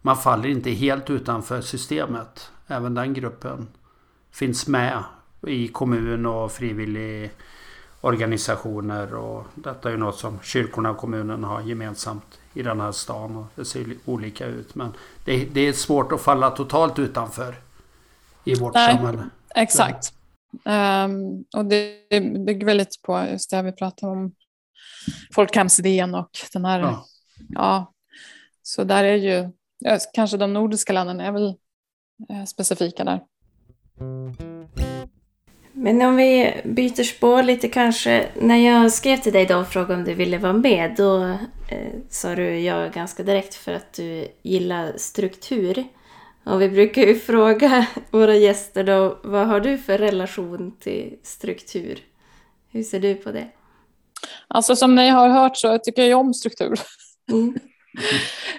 [0.02, 2.52] Man faller inte helt utanför systemet.
[2.68, 3.68] Även den gruppen
[4.32, 5.04] finns med
[5.48, 7.32] i kommun och frivillig
[8.02, 12.92] organisationer och detta är ju något som kyrkorna och kommunen har gemensamt i den här
[12.92, 14.94] stan och det ser olika ut men
[15.26, 17.56] det, det är svårt att falla totalt utanför
[18.44, 19.30] i vårt Nej, samhälle.
[19.56, 20.14] Exakt.
[20.66, 22.10] Um, och det
[22.46, 24.32] bygger väl lite på just det vi pratade om
[25.34, 27.06] folkhemsidén och den här, ja.
[27.50, 27.94] ja.
[28.64, 29.52] så där är ju,
[30.14, 31.56] kanske de nordiska länderna är väl
[32.30, 33.22] eh, specifika där.
[35.82, 38.28] Men om vi byter spår lite kanske.
[38.36, 41.24] När jag skrev till dig då och frågade om du ville vara med, då
[41.70, 45.84] eh, sa du ja ganska direkt för att du gillar struktur.
[46.44, 52.00] Och vi brukar ju fråga våra gäster då, vad har du för relation till struktur?
[52.72, 53.48] Hur ser du på det?
[54.48, 56.80] Alltså som ni har hört så tycker jag om struktur.
[57.32, 57.60] Mm.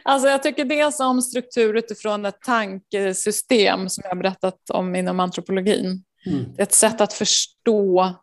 [0.02, 6.04] Alltså jag tycker dels om struktur utifrån ett tankesystem som jag berättat om inom antropologin.
[6.26, 6.44] Mm.
[6.56, 8.14] Det är ett sätt att förstå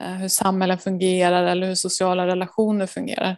[0.00, 3.36] eh, hur samhällen fungerar eller hur sociala relationer fungerar.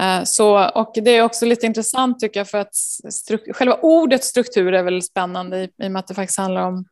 [0.00, 2.74] Eh, så, och det är också lite intressant tycker jag för att
[3.52, 6.74] själva ordet struktur är väldigt spännande i, i och med att det faktiskt handlar om
[6.74, 6.84] mm,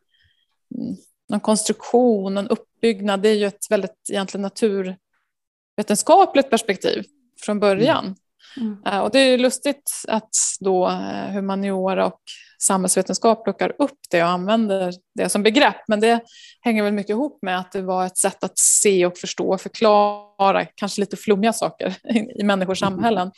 [1.29, 3.21] någon konstruktion, en uppbyggnad.
[3.21, 7.03] Det är ju ett väldigt egentligen naturvetenskapligt perspektiv
[7.41, 8.15] från början.
[8.57, 8.77] Mm.
[8.85, 8.93] Mm.
[8.93, 10.87] Eh, och det är lustigt att då
[11.31, 12.19] humaniora och
[12.59, 15.75] samhällsvetenskap plockar upp det och använder det som begrepp.
[15.87, 16.19] Men det
[16.61, 19.61] hänger väl mycket ihop med att det var ett sätt att se och förstå och
[19.61, 21.95] förklara kanske lite flummiga saker
[22.39, 22.93] i människors mm.
[22.93, 23.31] samhällen.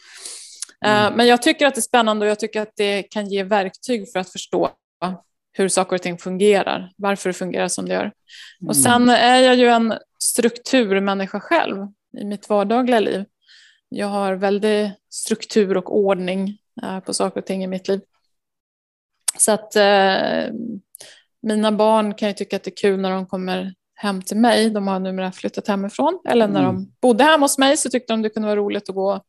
[0.86, 1.14] Mm.
[1.14, 4.12] Men jag tycker att det är spännande och jag tycker att det kan ge verktyg
[4.12, 4.70] för att förstå
[5.52, 8.12] hur saker och ting fungerar, varför det fungerar som det gör.
[8.68, 13.26] Och sen är jag ju en strukturmänniska själv i mitt vardagliga liv.
[13.90, 18.02] Jag har väldigt struktur och ordning eh, på saker och ting i mitt liv.
[19.38, 20.54] Så att eh,
[21.42, 24.70] mina barn kan ju tycka att det är kul när de kommer hem till mig.
[24.70, 26.20] De har numera flyttat hemifrån.
[26.30, 26.76] Eller när Mm.
[26.76, 29.24] de bodde hemma hos mig så tyckte de det kunde vara roligt att gå och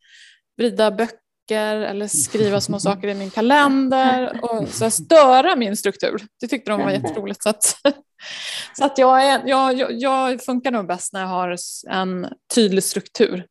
[0.58, 4.40] vrida böcker eller skriva små saker i min kalender.
[4.42, 6.22] Och så störa min struktur.
[6.40, 7.42] Det tyckte de var jätteroligt.
[7.42, 7.62] Så att,
[8.78, 11.56] så att jag, är, jag, jag, jag funkar nog bäst när jag har
[11.90, 13.46] en tydlig struktur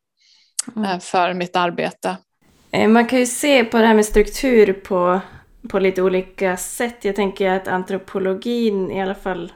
[0.76, 2.18] eh, för mitt arbete.
[2.72, 5.20] Eh, Man kan ju se på det här med struktur på,
[5.70, 7.06] på lite olika sätt.
[7.06, 9.52] Jag tänker att antropologin, i alla fall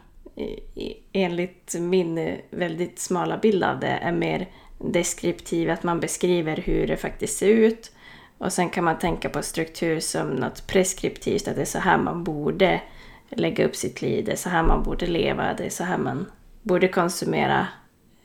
[1.14, 6.88] enligt min eh, väldigt smala bild av det, är mer deskriptiv, att man beskriver hur
[6.88, 7.92] det faktiskt ser ut.
[8.38, 11.98] Och sen kan man tänka på struktur som något preskriptivt, att det är så här
[11.98, 12.82] man borde
[13.30, 15.98] lägga upp sitt liv, det är så här man borde leva, det är så här
[15.98, 16.26] man
[16.62, 17.68] borde konsumera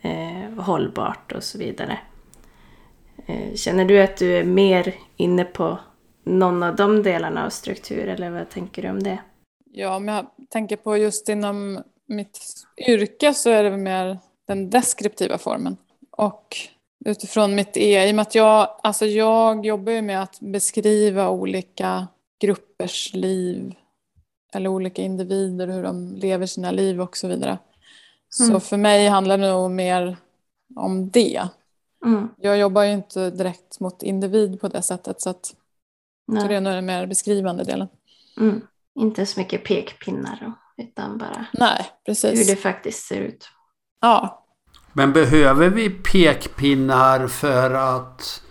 [0.02, 1.98] eh, hållbart och så vidare.
[3.28, 5.78] Eh, Känner du att du är mer inne på
[6.24, 9.18] någon av de delarna av struktur eller vad tänker du om det?
[9.72, 12.40] Ja, om jag tänker på just inom mitt
[12.88, 15.76] yrke så är det mer den deskriptiva formen.
[16.10, 16.56] Och
[17.04, 21.30] utifrån mitt E, i och med att jag, alltså jag jobbar ju med att beskriva
[21.30, 22.06] olika
[22.40, 23.74] gruppers liv
[24.54, 27.58] eller olika individer, hur de lever sina liv och så vidare.
[28.28, 28.60] Så Mm.
[28.60, 30.16] för mig handlar det nog mer
[30.76, 31.48] om det.
[32.06, 32.28] Mm.
[32.36, 35.54] Jag jobbar ju inte direkt mot individ på det sättet så, att, så
[36.26, 36.54] det Nej.
[36.54, 37.88] är nog den mer beskrivande delen.
[38.40, 38.60] Mm.
[38.98, 42.46] Inte så mycket pekpinnar utan bara Nej, hur precis.
[42.48, 43.48] det faktiskt ser ut.
[44.00, 44.46] Ja,
[44.92, 48.42] Men behöver vi pekpinnar för att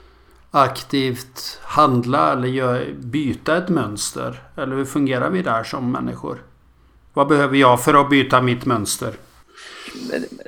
[0.52, 4.44] aktivt handla eller byta ett mönster?
[4.58, 6.44] Eller hur fungerar vi där som människor?
[7.14, 9.14] Vad behöver jag för att byta mitt mönster?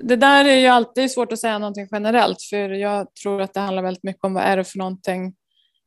[0.01, 3.59] Det där är ju alltid svårt att säga någonting generellt för jag tror att det
[3.59, 5.33] handlar väldigt mycket om vad är det för någonting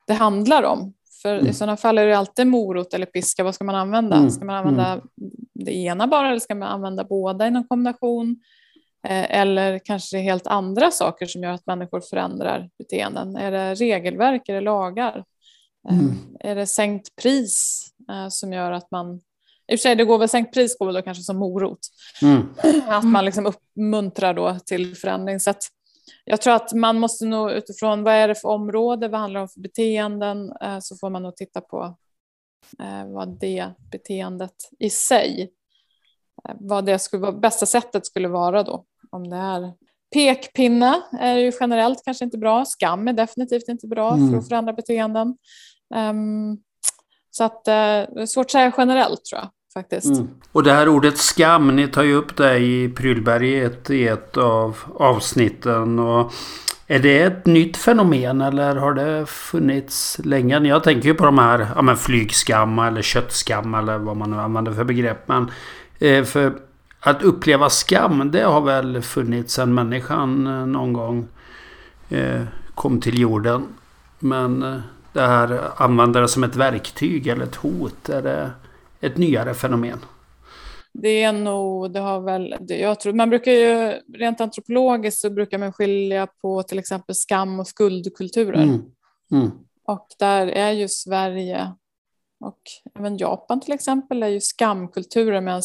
[0.06, 0.94] det handlar om.
[1.22, 1.46] För Mm.
[1.46, 3.44] i sådana fall är det alltid morot eller piska.
[3.44, 4.16] Vad ska man använda?
[4.16, 5.00] Mm, Ska man använda
[5.54, 8.36] det ena bara eller ska man använda båda i någon kombination?
[9.08, 13.36] Eh, Eller kanske det är helt andra saker som gör att människor förändrar beteenden.
[13.36, 14.48] Är det regelverk?
[14.48, 15.24] Är det lagar?
[15.90, 16.14] Eh, Mm.
[16.40, 19.20] Är det sänkt pris eh, som gör att man...
[19.72, 21.78] I och för sig, det går väl sänkt pris går väl då kanske som morot.
[22.22, 22.48] Mm.
[22.88, 25.40] Att man liksom uppmuntrar då till förändring.
[25.40, 25.62] Så att
[26.24, 29.42] jag tror att man måste nog utifrån vad är det för område, vad handlar det
[29.42, 31.96] om för beteenden, eh, så får man nog titta på
[32.78, 35.52] eh, vad det beteendet i sig,
[36.48, 38.84] eh, vad det skulle vara, bästa sättet skulle vara då.
[39.10, 39.72] Om det är
[40.14, 44.30] pekpinne är ju generellt kanske inte bra, skam är definitivt inte bra Mm.
[44.30, 45.36] för att förändra beteenden.
[45.94, 46.58] Ehm,
[47.30, 50.16] så att eh, är svårt att säga generellt tror jag faktiskt.
[50.16, 50.28] Mm.
[50.52, 54.78] Och det här ordet skam, ni tar ju upp det i Prylberget i ett av
[54.94, 55.98] avsnitten.
[55.98, 56.32] Och
[56.86, 60.58] är det ett nytt fenomen eller har det funnits länge?
[60.58, 64.36] Jag tänker ju på de här ja, men flygskam eller köttskam eller vad man nu
[64.36, 65.28] använder för begrepp.
[65.28, 65.50] Men
[65.98, 66.52] eh, för
[67.00, 71.28] att uppleva skam det har väl funnits sedan människan eh, någon gång
[72.08, 72.42] eh,
[72.74, 73.66] kom till jorden.
[74.18, 74.80] Men eh,
[75.12, 78.08] det här använda det som ett verktyg eller ett hot.
[78.08, 78.50] Är det
[79.02, 79.98] ett nyare fenomen?
[80.92, 85.30] Det är nog, det har väl, det, jag tror, man brukar ju, rent antropologiskt så
[85.30, 88.62] brukar man skilja på till exempel skam och skuldkulturer.
[88.62, 88.82] Mm.
[89.32, 89.50] Mm.
[89.84, 91.72] Och där är ju Sverige
[92.40, 92.60] och
[92.98, 95.62] även Japan till exempel är ju skamkulturer medan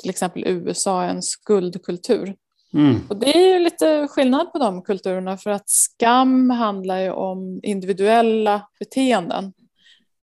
[0.00, 2.34] till exempel USA är en skuldkultur.
[2.74, 3.00] Mm.
[3.08, 7.60] Och det är ju lite skillnad på de kulturerna för att skam handlar ju om
[7.62, 9.52] individuella beteenden.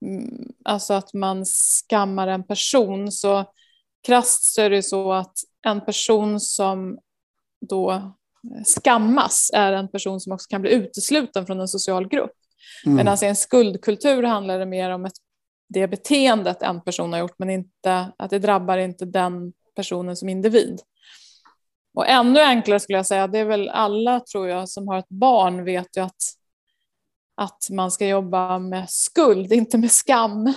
[0.05, 1.45] Mm, Alltså att man
[1.89, 3.11] skammar en person.
[3.11, 3.45] Så
[4.07, 5.33] krasst så är det så att
[5.67, 6.99] en person som
[7.69, 8.13] då
[8.65, 12.31] skammas är en person som också kan bli utesluten från en social grupp.
[12.85, 12.95] Mm.
[12.95, 15.13] Medan i en skuldkultur handlar det mer om ett,
[15.69, 20.29] det beteendet en person har gjort men inte, att det drabbar inte den personen som
[20.29, 20.79] individ.
[21.93, 25.09] Och ännu enklare skulle jag säga, det är väl alla tror jag som har ett
[25.09, 26.21] barn vet ju att,
[27.39, 30.53] att man ska jobba med skuld, inte med skam.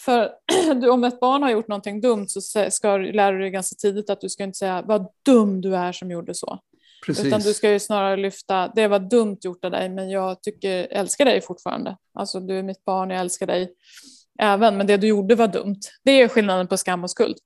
[0.00, 0.30] För
[0.80, 2.40] du, om ett barn har gjort någonting dumt så
[2.70, 5.92] ska du lära dig ganska tidigt att du ska inte säga vad dum du är
[5.92, 6.58] som gjorde så.
[7.06, 7.24] Precis.
[7.24, 10.88] Utan du ska ju snarare lyfta, det var dumt gjort av dig men jag tycker,
[10.90, 11.96] älskar dig fortfarande.
[12.14, 13.74] Alltså du är mitt barn, jag älskar dig
[14.38, 15.80] även, men det du gjorde var dumt.
[16.04, 17.36] Det är skillnaden på skam och skuld.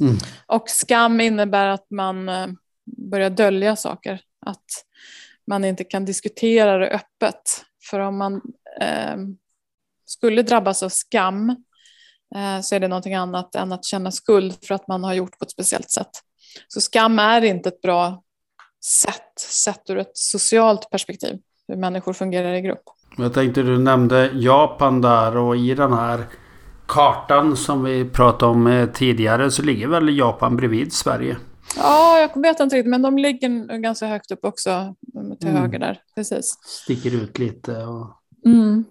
[0.00, 0.16] Mm.
[0.46, 2.46] Och skam innebär att man eh,
[3.10, 4.20] börjar dölja saker.
[4.46, 4.64] Att
[5.48, 7.64] man inte kan diskutera det öppet.
[7.90, 8.34] För om man
[8.80, 9.16] eh,
[10.04, 11.50] skulle drabbas av skam
[12.34, 15.38] eh, så är det någonting annat än att känna skuld för att man har gjort
[15.38, 16.10] på ett speciellt sätt.
[16.68, 18.22] Så skam är inte ett bra
[18.84, 21.38] sätt, sett ur ett socialt perspektiv,
[21.68, 22.82] hur människor fungerar i grupp.
[23.16, 26.24] Jag tänkte du nämnde Japan där och i den här
[26.86, 31.36] kartan som vi pratade om eh, tidigare så ligger väl Japan bredvid Sverige?
[31.76, 34.94] Ja, jag vet inte riktigt, men de ligger ganska högt upp också
[35.40, 35.62] till mm.
[35.62, 36.02] höger där.
[36.14, 36.58] Precis.
[36.64, 37.84] Sticker ut lite.
[37.84, 38.10] Och...
[38.46, 38.84] Mm.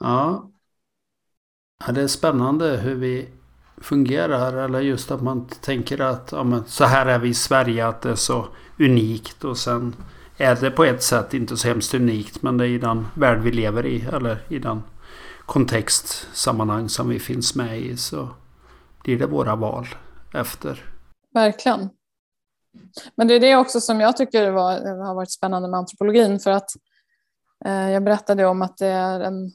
[0.00, 0.50] Ja.
[1.86, 1.92] ja.
[1.92, 3.28] Det är spännande hur vi
[3.76, 4.56] fungerar.
[4.56, 7.86] Eller just att man tänker att ja, men, så här är vi i Sverige.
[7.86, 8.46] Att det är så
[8.78, 9.44] unikt.
[9.44, 9.94] Och sen
[10.36, 12.42] är det på ett sätt inte så hemskt unikt.
[12.42, 14.00] Men det är i den värld vi lever i.
[14.12, 14.82] Eller i den
[15.46, 17.96] kontext, sammanhang som vi finns med i.
[17.96, 18.28] Så
[19.04, 19.86] blir det våra val
[20.34, 20.84] efter.
[21.34, 21.88] Verkligen.
[23.14, 26.40] Men det är det också som jag tycker var, har varit spännande med antropologin.
[26.40, 26.70] För att
[27.64, 29.52] eh, jag berättade om att det är en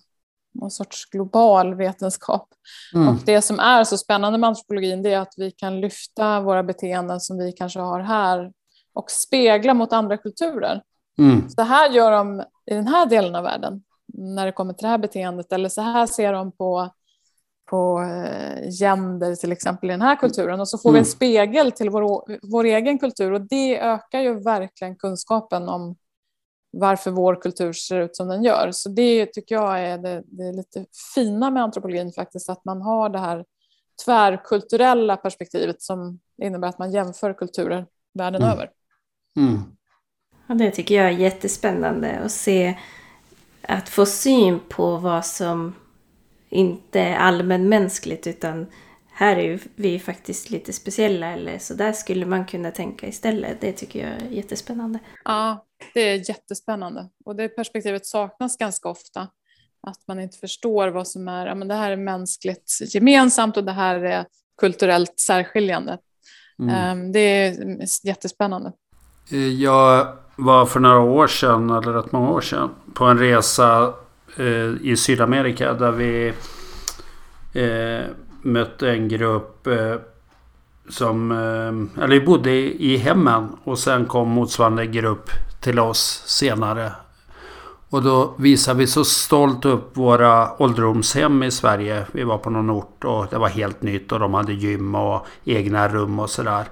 [0.54, 2.48] någon sorts global vetenskap.
[2.94, 3.08] Mm.
[3.08, 6.64] Och det som är så spännande med antropologin det är att vi kan lyfta våra
[6.64, 8.52] beteenden som vi kanske har här
[8.94, 10.84] och spegla mot andra kulturer.
[11.18, 11.50] Mm.
[11.50, 14.90] Så här gör de i den här delen av världen när det kommer till det
[14.90, 16.90] här beteendet eller så här ser de på,
[17.66, 20.94] på eh, gender till exempel i den här kulturen och så får mm.
[20.94, 21.12] vi en mm.
[21.12, 25.96] spegel till vår, vår egen kultur och det ökar ju verkligen kunskapen om
[26.72, 28.70] varför vår kultur ser ut som den gör.
[28.72, 30.86] Så det tycker jag är det, det är lite
[31.16, 33.46] fina med antropologin faktiskt, att man har det här
[34.06, 38.54] tvärkulturella perspektivet som innebär att man jämför kulturer världen mm.
[38.54, 38.70] över.
[39.38, 39.62] Mm.
[40.48, 42.78] Ja, det tycker jag är jättespännande att se,
[43.62, 45.76] att få syn på vad som
[46.54, 48.68] inte allmänmänskligt utan
[49.16, 53.62] här är vi faktiskt lite speciella eller så där skulle man kunna tänka istället.
[53.62, 55.00] Det tycker jag är jättespännande.
[55.26, 59.28] Ja, det är jättespännande och det perspektivet saknas ganska ofta.
[59.88, 63.64] Att man inte förstår vad som är, ja men det här är mänskligt gemensamt och
[63.64, 64.26] det här är
[64.58, 65.98] kulturellt särskiljande.
[66.60, 66.76] Mm.
[66.76, 67.56] Ehm, det är
[68.08, 68.72] jättespännande.
[69.60, 73.94] Jag var för några år sedan, eller rätt många år sedan, på en resa
[74.38, 76.34] eh, i Sydamerika där vi
[77.54, 78.06] eh,
[78.42, 79.96] mötte en grupp eh,
[80.90, 85.30] som, eh, eller vi bodde i hemmen och sen kom motsvarande grupp
[85.62, 86.92] till oss senare.
[87.90, 92.06] Och då visade vi så stolt upp våra ålderdomshem i Sverige.
[92.12, 95.28] Vi var på någon ort och det var helt nytt och de hade gym och
[95.44, 96.66] egna rum och sådär.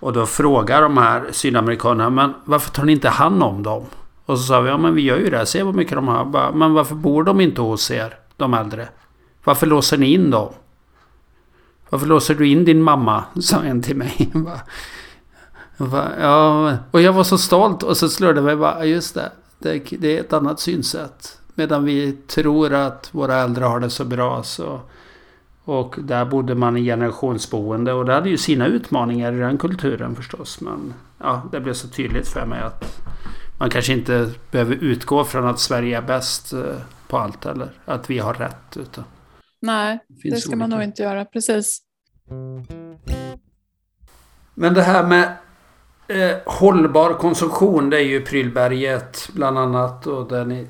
[0.00, 3.86] Och då frågar de här sydamerikanerna, men varför tar ni inte hand om dem?
[4.28, 6.52] Och så sa vi, ja men vi gör ju det, se vad mycket de har.
[6.52, 8.88] Men varför bor de inte hos er, de äldre?
[9.44, 10.52] Varför låser ni in dem?
[11.90, 13.24] Varför låser du in din mamma?
[13.40, 14.32] Sa en till mig.
[16.20, 19.78] Ja, och jag var så stolt och så slår det mig bara, just det, det,
[19.98, 21.38] det är ett annat synsätt.
[21.54, 24.80] Medan vi tror att våra äldre har det så bra så...
[25.64, 30.16] Och där bodde man i generationsboende och det hade ju sina utmaningar i den kulturen
[30.16, 30.60] förstås.
[30.60, 33.02] Men ja, det blev så tydligt för mig att
[33.58, 36.60] man kanske inte behöver utgå från att Sverige är bäst eh,
[37.08, 38.76] på allt eller att vi har rätt.
[38.76, 39.04] Utan
[39.60, 40.56] Nej, det, det ska olika.
[40.56, 41.24] man nog inte göra.
[41.24, 41.82] Precis.
[44.54, 45.36] Men det här med
[46.10, 50.66] Eh, hållbar konsumtion det är ju prylberget bland annat och det ni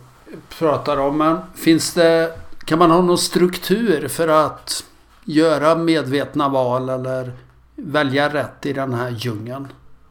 [0.59, 1.18] pratar om.
[1.18, 2.32] Men finns det,
[2.64, 4.84] kan man ha någon struktur för att
[5.24, 7.32] göra medvetna val eller
[7.76, 9.68] välja rätt i den här djungeln?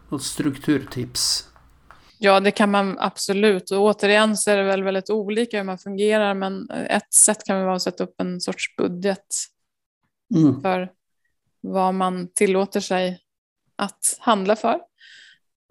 [0.10, 1.48] Något strukturtips?
[2.20, 3.72] Ja, det kan man absolut.
[3.72, 7.66] Och återigen så är det väl väldigt olika hur man fungerar, men ett sätt kan
[7.66, 9.28] vara att sätta upp en sorts budget
[10.36, 10.62] mm.
[10.62, 10.92] för
[11.62, 13.20] vad man tillåter sig
[13.76, 14.80] att handla för.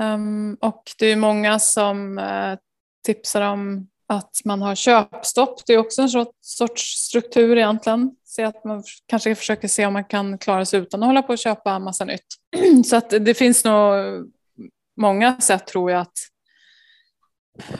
[0.03, 2.59] Um, och det är många som uh,
[3.07, 5.67] tipsar om att man har köpstopp.
[5.67, 8.11] Det är också en sorts struktur egentligen.
[8.25, 11.33] Så att man kanske försöker se om man kan klara sig utan att hålla på
[11.33, 12.27] och köpa massa nytt.
[12.85, 13.95] Så att det finns nog
[14.97, 16.19] många sätt tror jag att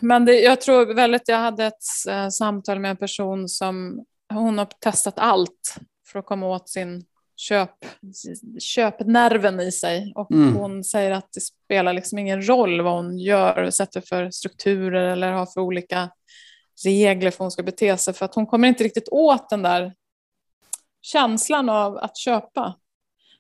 [0.01, 4.59] men det, jag tror väldigt, jag hade ett äh, samtal med en person som hon
[4.59, 5.77] har testat allt
[6.09, 7.05] för att komma åt sin
[7.37, 7.85] köp,
[8.59, 10.13] köpnerven i sig.
[10.15, 10.57] Och mm.
[10.57, 15.33] hon säger att det spelar liksom ingen roll vad hon gör, sätter för strukturer eller
[15.33, 16.11] har för olika
[16.85, 18.15] regler för hur hon ska bete sig.
[18.15, 19.95] För att hon kommer inte riktigt åt den där
[21.03, 22.75] känslan av att köpa.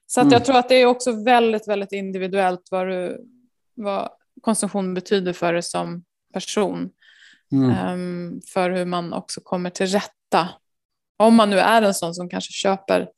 [0.06, 0.32] Så att mm.
[0.32, 3.26] jag tror att det är också väldigt, väldigt individuellt vad, du,
[3.74, 4.08] vad
[4.40, 6.04] konsumtion betyder för dig som
[6.36, 6.90] person.
[7.52, 7.70] Mm.
[7.92, 10.48] Um, för hur man också kommer till rätta.
[11.18, 13.08] Om man nu är en sån som kanske köper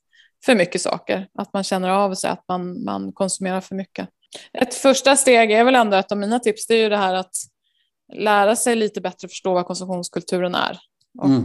[0.44, 1.28] för mycket saker.
[1.38, 4.08] Att man känner av sig att man, man konsumerar för mycket.
[4.52, 7.14] Ett första steg är väl ändå att av mina tips det är ju det här
[7.14, 7.34] att
[8.12, 10.78] lära sig lite bättre förstå vad konsumtionskulturen är.
[11.18, 11.44] Och mm.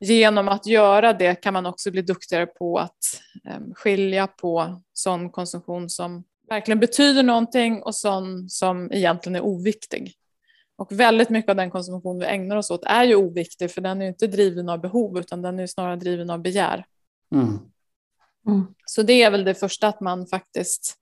[0.00, 3.22] genom att göra det kan man också bli duktigare på att
[3.56, 10.14] um, skilja på sån konsumtion som verkligen betyder någonting och sån som egentligen är oviktig.
[10.78, 14.02] Och väldigt mycket av den konsumtion vi ägnar oss åt är ju oviktig för den
[14.02, 16.84] är inte driven av behov utan den är snarare driven av begär.
[17.32, 17.58] Mm.
[18.46, 18.66] Mm.
[18.86, 20.96] Så det är väl det första att man faktiskt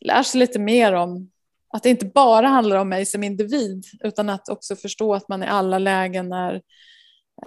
[0.00, 1.30] lär sig lite mer om
[1.68, 5.42] att det inte bara handlar om mig som individ utan att också förstå att man
[5.42, 6.62] i alla lägen är,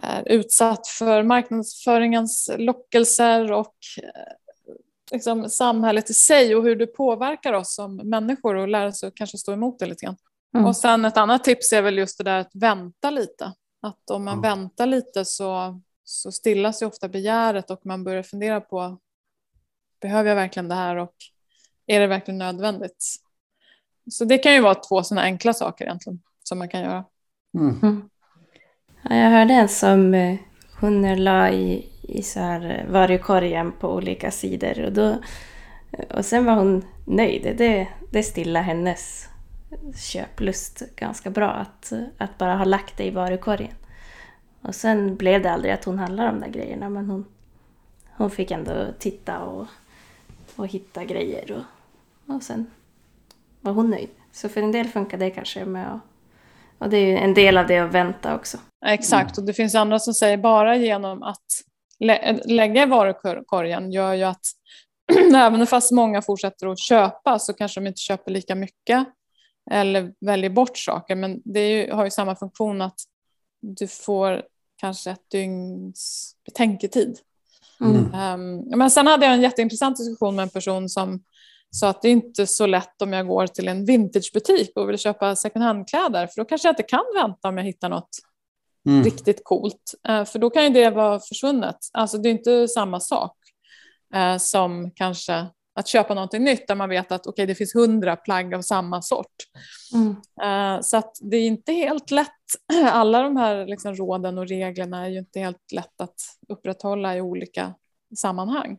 [0.02, 4.34] är utsatt för marknadsföringens lockelser och eh,
[5.12, 9.16] liksom, samhället i sig och hur det påverkar oss som människor och lära sig att
[9.16, 10.18] kanske stå emot det lite grann.
[10.54, 10.66] Mm.
[10.66, 13.54] Och sen ett annat tips är väl just det där att vänta lite.
[13.82, 14.42] Att om man mm.
[14.42, 19.00] väntar lite så, så stillas ju ofta begäret och man börjar fundera på
[20.02, 21.14] behöver jag verkligen det här och
[21.88, 23.06] är det verkligen nödvändigt?
[24.12, 27.06] Så det kan ju vara två sådana enkla saker egentligen som man kan göra.
[27.58, 27.80] Mm.
[27.82, 28.10] Mm.
[29.04, 30.38] Ja, jag hörde en som eh,
[30.80, 35.18] hon la i, i så här varukorgen på olika sidor och, då,
[36.10, 37.56] och sen var hon nöjd.
[37.58, 39.30] Det, det stillade hennes
[39.96, 43.76] köplust ganska bra att, att bara ha lagt det i varukorgen.
[44.62, 47.26] Och sen blev det aldrig att hon handlade de där grejerna men hon,
[48.18, 49.68] hon fick ändå titta och,
[50.56, 52.72] och hitta grejer och, och sen
[53.62, 54.10] var hon nöjd.
[54.32, 56.02] Så för en del funkar det kanske med att
[56.84, 58.58] och det är ju en del av det att vänta också.
[58.86, 61.46] Exakt, och det finns andra som säger bara genom att
[62.00, 64.46] lä lägga i varukorgen gör ju att
[65.36, 69.08] även fast många fortsätter att köpa så kanske de inte köper lika mycket
[69.72, 71.16] eller väljer bort saker.
[71.16, 73.00] Men det ju, har ju samma funktion att
[73.62, 74.44] du får
[74.78, 77.20] kanske ett dygns betänketid.
[77.82, 78.14] Mm.
[78.34, 81.24] Um, men sen hade jag en jätteintressant diskussion med en person som
[81.72, 84.98] sa att det är inte så lätt om jag går till en vintagebutik och vill
[84.98, 88.10] köpa second hand-kläder för då kanske jag inte kan vänta om jag hittar något
[88.88, 89.04] mm.
[89.04, 89.94] riktigt coolt.
[90.10, 91.78] Uh, för då kan ju det vara försvunnet.
[91.94, 93.38] Alltså det är inte samma sak
[94.16, 95.46] uh, som kanske
[95.76, 99.02] att köpa någonting nytt där man vet att okay, det finns hundra plagg av samma
[99.02, 99.36] sort.
[99.94, 100.10] Mm.
[100.44, 102.30] Uh, så att det är inte helt lätt.
[102.92, 106.16] Alla de här liksom, råden och reglerna är ju inte helt lätt att
[106.50, 107.76] upprätthålla i olika
[108.18, 108.78] sammanhang.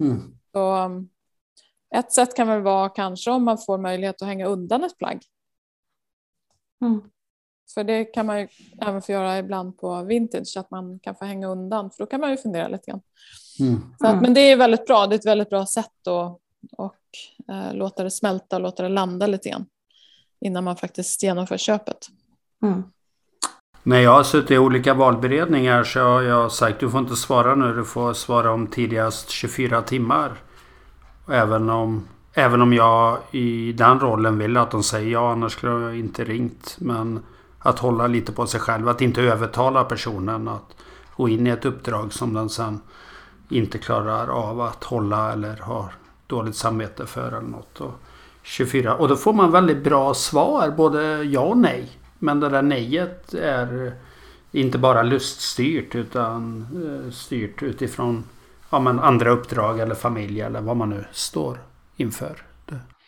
[0.00, 0.38] Mm.
[0.52, 1.08] Så, um,
[1.94, 5.22] ett sätt kan väl vara kanske om man får möjlighet att hänga undan ett plagg.
[6.80, 7.02] Mm.
[7.74, 8.48] För det kan man ju
[8.80, 12.20] även få göra ibland på vintage, att man kan få hänga undan, för då kan
[12.20, 13.00] man ju fundera lite grann.
[13.60, 13.80] Mm.
[13.98, 16.40] Så att, men det är väldigt bra, det är ett väldigt bra sätt att
[16.72, 16.94] och,
[17.48, 19.66] eh, låta det smälta och låta det landa lite grann
[20.40, 22.06] innan man faktiskt genomför köpet.
[22.62, 22.82] Mm.
[23.82, 27.54] När jag har suttit i olika valberedningar så har jag sagt du får inte svara
[27.54, 30.34] nu, du får svara om tidigast 24 timmar.
[31.30, 35.72] Även om, även om jag i den rollen vill att de säger ja, annars skulle
[35.72, 36.76] jag inte ringt.
[36.80, 37.22] Men
[37.58, 40.76] att hålla lite på sig själv, att inte övertala personen att
[41.16, 42.80] gå in i ett uppdrag som den sen
[43.48, 45.92] inte klarar av att hålla eller har
[46.26, 47.80] dåligt samvete för eller något.
[47.80, 47.92] Och
[48.42, 48.94] 24.
[48.94, 51.88] Och då får man väldigt bra svar, både ja och nej.
[52.18, 53.92] Men det där nejet är
[54.52, 56.66] inte bara luststyrt utan
[57.04, 58.24] eh, styrt utifrån
[58.70, 61.58] ja, men andra uppdrag eller familj eller vad man nu står
[61.96, 62.42] inför.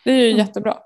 [0.03, 0.77] Det är ju jättebra.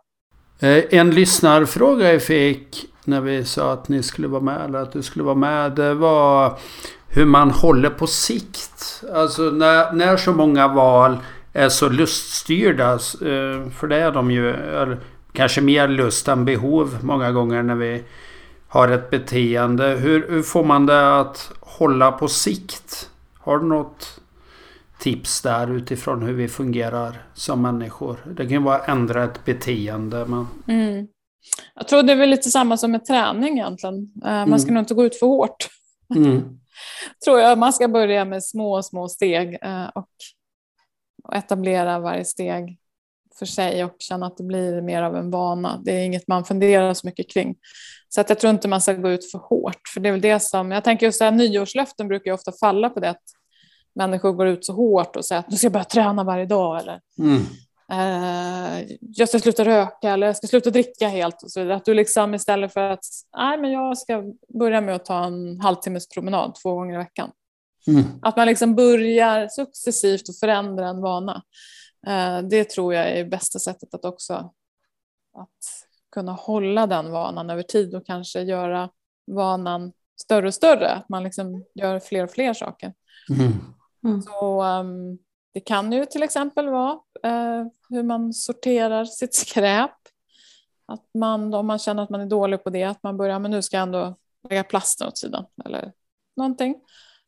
[0.59, 4.91] Eh, en lyssnarfråga jag fick när vi sa att ni skulle vara med eller att
[4.91, 5.71] du skulle vara med.
[5.71, 6.57] Det var
[7.07, 9.03] hur man håller på sikt.
[9.13, 11.17] Alltså när, när så många val
[11.53, 12.91] är så luststyrda.
[12.93, 14.55] Eh, för det är de ju.
[15.33, 18.03] Kanske mer lust än behov många gånger när vi
[18.67, 19.87] har ett beteende.
[19.87, 23.09] Hur, hur får man det att hålla på sikt?
[23.39, 24.19] Har du något
[24.99, 28.17] tips där utifrån hur vi fungerar som människor?
[28.25, 30.25] Det kan ju vara att ändra ett beteende.
[30.25, 30.47] Men...
[30.67, 31.07] Mm.
[31.75, 34.11] Jag tror det är väl lite samma som med träning egentligen.
[34.23, 34.59] Eh, man mm.
[34.59, 35.67] ska nog inte gå ut för hårt.
[36.15, 36.59] Mm.
[37.25, 40.09] tror jag man ska börja med små, små steg eh, och
[41.33, 42.79] etablera varje steg
[43.39, 45.81] för sig och känna att det blir mer av en vana.
[45.85, 47.55] Det är inget man funderar så mycket kring.
[48.09, 49.81] Så att jag tror inte man ska gå ut för hårt.
[49.93, 52.51] För det är väl det som, jag tänker just så här, nyårslöften brukar ju ofta
[52.51, 53.23] falla på det att
[53.95, 56.99] människor går ut så hårt och säger att du ska börja träna varje dag eller
[57.19, 57.41] mm.
[57.91, 61.77] Eh, jag ska sluta röka eller jag ska sluta dricka helt och så vidare.
[61.77, 63.05] Att du liksom istället för att
[63.37, 64.23] nej men jag ska
[64.59, 67.31] börja med att ta en halvtimmes promenad två gånger i veckan.
[67.87, 68.03] Mm.
[68.21, 71.43] Att man liksom börjar successivt att förändra en vana.
[72.07, 74.33] Eh, det tror jag är bästa sättet att också
[75.37, 78.89] att kunna hålla den vanan över tid och kanske göra
[79.27, 80.91] vanan större och större.
[80.91, 82.93] Att man liksom gör fler och fler saker.
[83.29, 83.53] Mm.
[84.03, 84.21] Mm.
[84.21, 85.17] Så um,
[85.53, 86.99] det kan ju till exempel vara
[87.89, 89.91] hur man sorterar sitt skräp.
[90.87, 93.51] Att man, om man känner att man är dålig på det, att man börjar, men
[93.51, 94.15] nu ska jag ändå
[94.49, 95.91] lägga plasten åt sidan eller
[96.37, 96.75] någonting.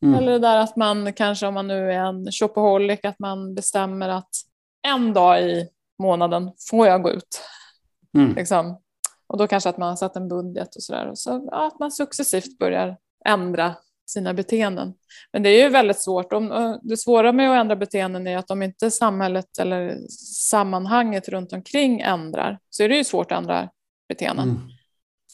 [0.02, 0.14] Mm.
[0.14, 4.08] Eller det där att man kanske om man nu är en shopaholic att man bestämmer
[4.08, 4.30] att
[4.82, 5.68] en dag i
[5.98, 7.40] månaden får jag gå ut.
[8.14, 8.34] Mm.
[8.34, 8.80] Liksom.
[9.26, 11.06] Och då kanske att man har satt en budget och sådär.
[11.06, 13.74] Och så ja, att man successivt börjar ändra
[14.08, 14.94] sina beteenden.
[15.32, 16.30] Men det är ju väldigt svårt.
[16.82, 19.98] Det svåra med att ändra beteenden är att om inte samhället eller
[20.50, 23.68] sammanhanget runt omkring ändrar så är det ju svårt att ändra
[24.08, 24.48] beteenden.
[24.48, 24.60] Mm.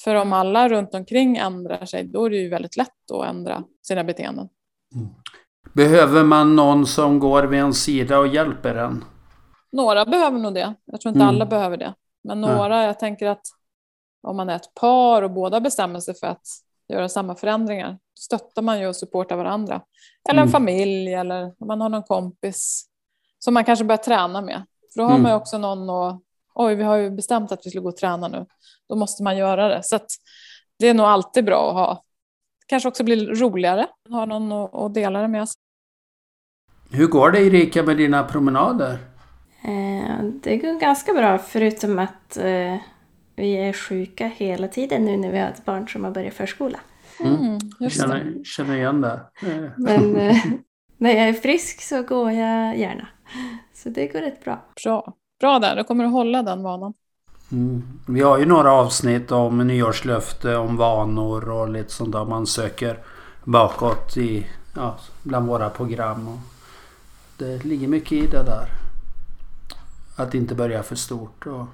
[0.05, 3.65] För om alla runt omkring ändrar sig då är det ju väldigt lätt att ändra
[3.83, 4.49] sina beteenden.
[4.95, 5.09] Mm.
[5.73, 9.05] Behöver man någon som går vid en sida och hjälper en?
[9.73, 10.75] Några behöver nog det.
[10.85, 11.29] Jag tror inte mm.
[11.29, 11.95] alla behöver det.
[12.25, 13.47] Men några, jag tänker att
[14.23, 16.47] om man är ett par och båda bestämmer sig för att
[16.95, 19.83] göra samma förändringar, då stöttar man ju och supportar varandra.
[20.29, 20.53] Eller en mm.
[20.53, 22.87] familj eller om man har någon kompis
[23.39, 24.65] som man kanske börjar träna med.
[24.95, 25.23] För då har mm.
[25.23, 26.23] man ju också någon och
[26.55, 28.47] oj, vi har ju bestämt att vi skulle gå och träna nu.
[28.89, 29.81] Då måste man göra det.
[29.83, 29.99] Så
[30.79, 32.05] det är nog alltid bra att ha.
[32.67, 35.49] Kanske också blir roligare att ha någon att dela det med.
[36.91, 38.99] Hur går det Erika med dina promenader?
[39.65, 42.77] Eh, det går ganska bra förutom att eh,
[43.37, 46.81] vi är sjuka hela tiden nu när vi har ett barn som har börjat förskola.
[47.21, 49.21] Mm, mm jag känner, känner igen det.
[49.77, 50.37] Men eh,
[50.99, 53.09] när jag är frisk så går jag gärna.
[53.75, 54.65] Så det går rätt bra.
[54.85, 56.95] Bra, bra där, då kommer du hålla den vanan.
[57.53, 57.83] Mm.
[58.09, 62.99] Vi har ju några avsnitt om nyårslöfte, om vanor och lite sånt där man söker
[63.45, 66.29] bakåt i, ja, bland våra program.
[66.29, 66.39] Och
[67.39, 68.69] det ligger mycket i det där.
[70.17, 71.47] Att inte börja för stort.
[71.47, 71.67] Och,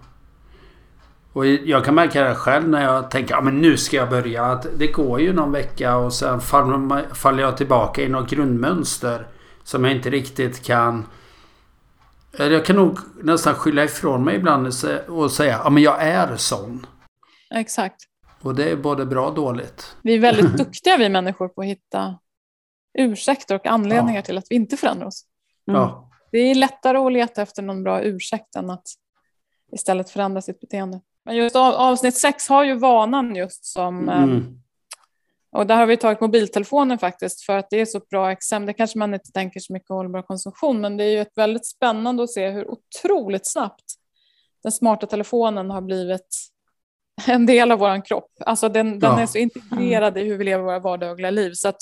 [1.33, 4.45] och jag kan märka det själv när jag tänker att ja, nu ska jag börja.
[4.45, 9.27] Att det går ju någon vecka och sen faller jag tillbaka i något grundmönster.
[9.65, 11.07] Som jag inte riktigt kan...
[12.39, 14.67] Jag kan nog nästan skylla ifrån mig ibland
[15.09, 16.87] och säga att ja, jag är sån.
[17.55, 17.97] Exakt.
[18.43, 19.97] Och det är både bra och dåligt.
[20.03, 22.19] Vi är väldigt duktiga vi människor på att hitta
[22.99, 24.23] ursäkter och anledningar ja.
[24.23, 25.27] till att vi inte förändrar oss.
[25.69, 25.81] Mm.
[25.81, 26.11] Ja.
[26.33, 28.87] Det är lättare att leta efter någon bra ursäkt än att
[29.73, 31.01] istället förändra sitt beteende.
[31.25, 34.37] Men just avsnitt sex har ju vanan just som mm.
[34.37, 34.43] Eh,
[35.53, 38.67] och där har vi tagit mobiltelefonen faktiskt för att det är så bra exempel.
[38.67, 41.67] Det kanske man inte tänker så mycket hållbar konsumtion, men det är ju ett väldigt
[41.67, 43.85] spännande att se hur otroligt snabbt
[44.63, 46.37] den smarta telefonen har blivit
[47.27, 48.31] en del av vår kropp.
[48.47, 51.53] Alltså den, den är så integrerad i hur vi lever våra vardagliga liv.
[51.53, 51.73] Så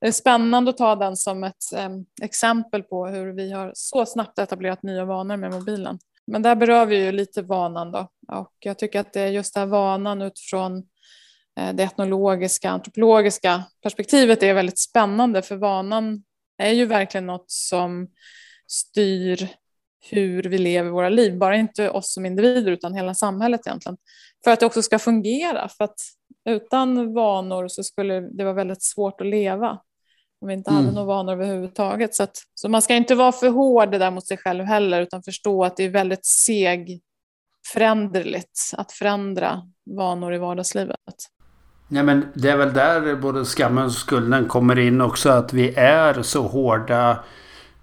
[0.00, 4.06] det är spännande att ta den som ett um, exempel på hur vi har så
[4.06, 5.98] snabbt etablerat nya vanor med mobilen.
[6.26, 8.08] Men där berör vi ju lite vanan då.
[8.28, 10.78] Och jag tycker att det är just den här vanan utifrån
[11.60, 15.42] eh, det etnologiska, antropologiska perspektivet är väldigt spännande.
[15.42, 16.24] För vanan
[16.58, 18.08] är ju verkligen något som
[18.66, 19.48] styr
[20.10, 21.38] hur vi lever våra liv.
[21.38, 23.96] Bara inte oss som individer utan hela samhället egentligen.
[24.44, 25.68] För att det också ska fungera.
[25.68, 26.00] För att
[26.44, 29.80] utan vanor så skulle det vara väldigt svårt att leva.
[30.42, 30.84] Om vi inte mm.
[30.84, 32.14] hade några vanor överhuvudtaget.
[32.14, 35.00] Så, att, så man ska inte vara för hård där mot sig själv heller.
[35.00, 37.00] Utan förstå att det är väldigt seg
[37.72, 39.62] föränderligt att förändra
[39.96, 40.96] vanor i vardagslivet.
[41.88, 45.30] Ja, men det är väl där både skammen och skulden kommer in också.
[45.30, 47.24] Att vi är så hårda.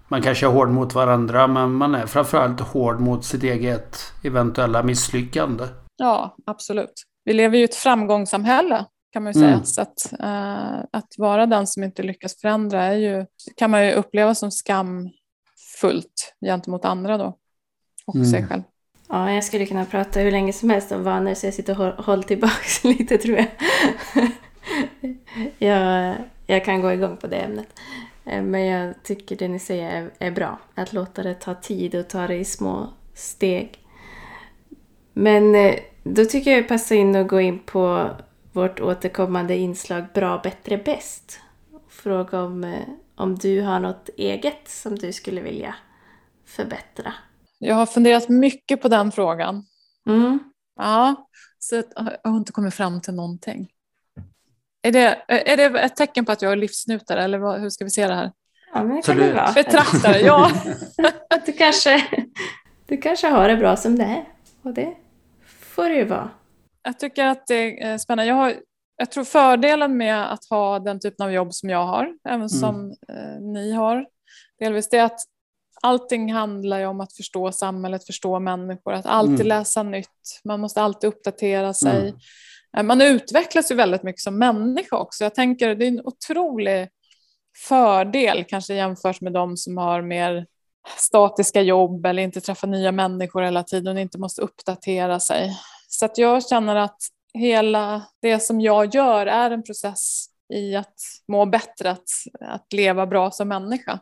[0.08, 4.82] Man kanske är hård mot varandra men man är framförallt hård mot sitt eget eventuella
[4.82, 5.64] misslyckande.
[5.96, 7.02] Ja, absolut.
[7.24, 9.52] Vi lever ju i ett framgångssamhälle kan man ju säga.
[9.52, 9.64] Mm.
[9.64, 13.92] Så att, uh, att vara den som inte lyckas förändra är ju, kan man ju
[13.92, 17.36] uppleva som skamfullt gentemot andra då.
[18.06, 18.26] Och mm.
[18.26, 18.62] sig själv.
[19.08, 22.04] Ja, jag skulle kunna prata hur länge som helst om vanor så jag sitter och
[22.04, 22.54] håller tillbaka
[22.84, 23.46] lite tror jag.
[25.58, 26.16] jag.
[26.46, 27.68] Jag kan gå igång på det ämnet.
[28.24, 30.58] Eh, men jag tycker det ni säger är, är bra.
[30.74, 33.78] Att låta det ta tid och ta det i små steg.
[35.12, 38.10] Men eh, då tycker jag det passar in att gå in på
[38.52, 41.40] vårt återkommande inslag Bra, bättre, bäst.
[41.88, 45.74] Fråga om, eh, om du har något eget som du skulle vilja
[46.46, 47.12] förbättra.
[47.58, 49.64] Jag har funderat mycket på den frågan.
[50.06, 50.38] Mm.
[50.76, 51.28] Ja,
[51.58, 53.68] så jag har inte kommit fram till någonting.
[54.82, 57.84] Är det, är det ett tecken på att jag är livsnutare eller vad, hur ska
[57.84, 58.32] vi se det här?
[58.74, 59.52] Ja, men det kan det vara.
[59.52, 60.50] Betraktare, ja.
[61.46, 62.06] du kanske,
[62.86, 64.24] du kanske har det bra som det är.
[64.62, 64.94] Och det
[65.60, 66.30] får det ju vara.
[66.82, 68.28] Jag tycker att det är spännande.
[68.28, 68.54] Jag, har,
[68.96, 72.48] jag tror fördelen med att ha den typen av jobb som jag har, även mm.
[72.48, 74.06] som eh, ni har,
[74.58, 75.20] delvis det är att
[75.82, 79.46] allting handlar ju om att förstå samhället, förstå människor, att alltid mm.
[79.46, 80.40] läsa nytt.
[80.44, 82.00] Man måste alltid uppdatera sig.
[82.00, 82.16] Mm.
[82.76, 85.24] Eh, man utvecklas ju väldigt mycket som människa också.
[85.24, 86.88] Jag tänker det är en otrolig
[87.68, 90.46] fördel kanske jämfört med de som har mer
[90.96, 95.56] statiska jobb eller inte träffar nya människor hela tiden och inte måste uppdatera sig.
[95.92, 96.98] Så att jag känner att
[97.34, 100.94] hela det som jag gör är en process i att
[101.28, 102.08] må bättre, att,
[102.40, 103.92] att leva bra som människa.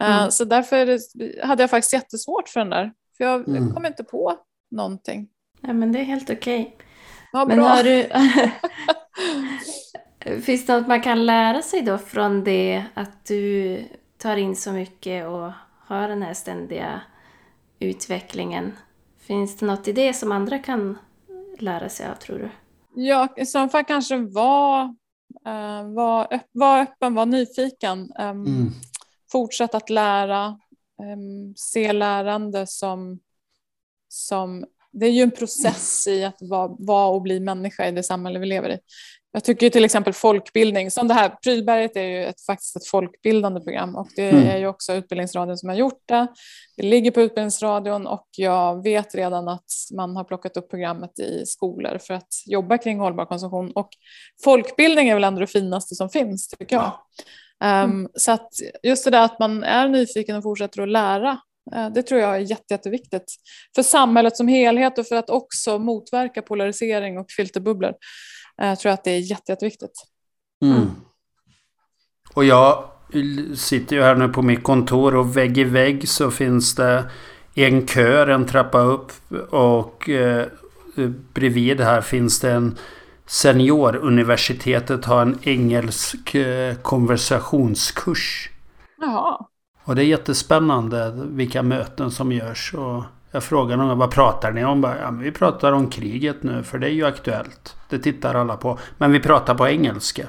[0.00, 0.30] Eh, Mm.
[0.30, 0.98] Så därför
[1.46, 2.92] hade jag faktiskt jättesvårt för den där.
[3.16, 3.74] För jag Mm.
[3.74, 4.36] kom inte på
[4.70, 5.28] någonting.
[5.60, 6.76] Ja, men det är helt okej.
[7.32, 7.66] Ja, Men bra.
[7.68, 8.08] har du...
[10.42, 13.78] Finns det något man kan lära sig då från det att du
[14.18, 15.52] tar in så mycket och
[15.86, 17.00] har den här ständiga
[17.78, 18.76] utvecklingen?
[19.20, 20.98] Finns det något i det som andra kan
[21.62, 22.50] lära sig av, tror du?
[22.94, 24.84] Ja, i så fall kanske var,
[25.48, 28.12] uh, var, öpp, var öppen, var nyfiken.
[28.18, 28.70] Um, Mm.
[29.32, 30.46] Fortsätt att lära.
[31.02, 33.20] Um, se lärande som,
[34.08, 34.64] som...
[34.92, 38.38] Det är ju en process i att vara, vara och bli människa i det samhälle
[38.38, 38.78] vi lever i.
[39.34, 43.60] Jag tycker till exempel folkbildning, som det här, Prylberget är ju ett, faktiskt ett folkbildande
[43.60, 44.48] program och det Mm.
[44.48, 46.26] är ju också Utbildningsradion som har gjort det.
[46.76, 49.64] Det ligger på Utbildningsradion och jag vet redan att
[49.96, 53.72] man har plockat upp programmet i skolor för att jobba kring hållbar konsumtion.
[53.74, 53.88] Och
[54.44, 56.92] folkbildning är väl ändå det finaste som finns, tycker jag.
[57.84, 58.48] Um, så att
[58.82, 61.38] just det där att man är nyfiken och fortsätter att lära,
[61.74, 63.34] eh, det tror jag är jätte, jätteviktigt.
[63.74, 67.94] För samhället som helhet och för att också motverka polarisering och filterbubblor.
[68.56, 70.06] Jag tror att det är jätte, jätteviktigt.
[70.64, 70.90] Mm.
[72.34, 72.84] Och jag
[73.54, 77.04] sitter ju här nu på mitt kontor och vägg i vägg så finns det
[77.54, 79.12] en kör en trappa upp
[79.50, 80.46] och eh,
[81.34, 82.78] bredvid här finns det en
[83.26, 88.50] Senioruniversitetet har en engelsk eh, konversationskurs.
[89.00, 89.46] Jaha.
[89.84, 92.74] Och det är jättespännande vilka möten som görs.
[92.74, 94.80] Och jag frågar någon vad pratar ni om?
[94.80, 97.76] Bara, ja, vi pratar om kriget nu för det är ju aktuellt.
[97.88, 98.78] Det tittar alla på.
[98.98, 100.28] Men vi pratar på engelska.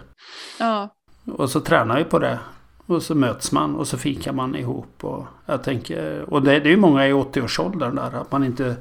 [0.59, 0.95] Ja.
[1.25, 2.39] Och så tränar vi på det.
[2.85, 5.03] Och så möts man och så fikar man ihop.
[5.03, 8.21] Och, jag tänker, och det, det är ju många i 80-årsåldern där.
[8.21, 8.75] Att man inte...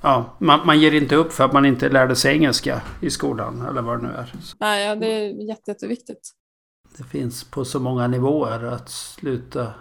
[0.00, 3.66] Ja, man, man ger inte upp för att man inte lärde sig engelska i skolan.
[3.70, 4.32] Eller vad det nu är.
[4.60, 6.30] Nej, ja, det är jätte, jätteviktigt.
[6.98, 9.72] Det finns på så många nivåer att sluta...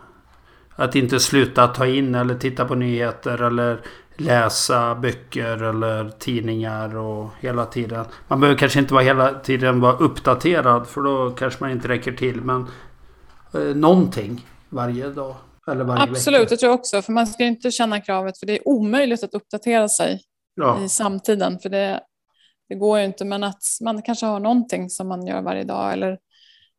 [0.80, 3.82] Att inte sluta ta in eller titta på nyheter eller
[4.18, 8.06] läsa böcker eller tidningar och hela tiden.
[8.28, 12.12] Man behöver kanske inte vara hela tiden vara uppdaterad för då kanske man inte räcker
[12.12, 12.42] till.
[12.42, 12.68] Men
[13.54, 15.36] eh, någonting varje dag.
[15.72, 16.50] Eller varje Absolut, vecka.
[16.50, 17.02] det tror jag också.
[17.02, 20.22] För man ska inte känna kravet, för det är omöjligt att uppdatera sig
[20.56, 20.84] Ja.
[20.84, 21.60] i samtiden.
[21.60, 22.00] För det,
[22.70, 25.94] det går ju inte, men att man kanske har någonting som man gör varje dag
[25.94, 26.18] eller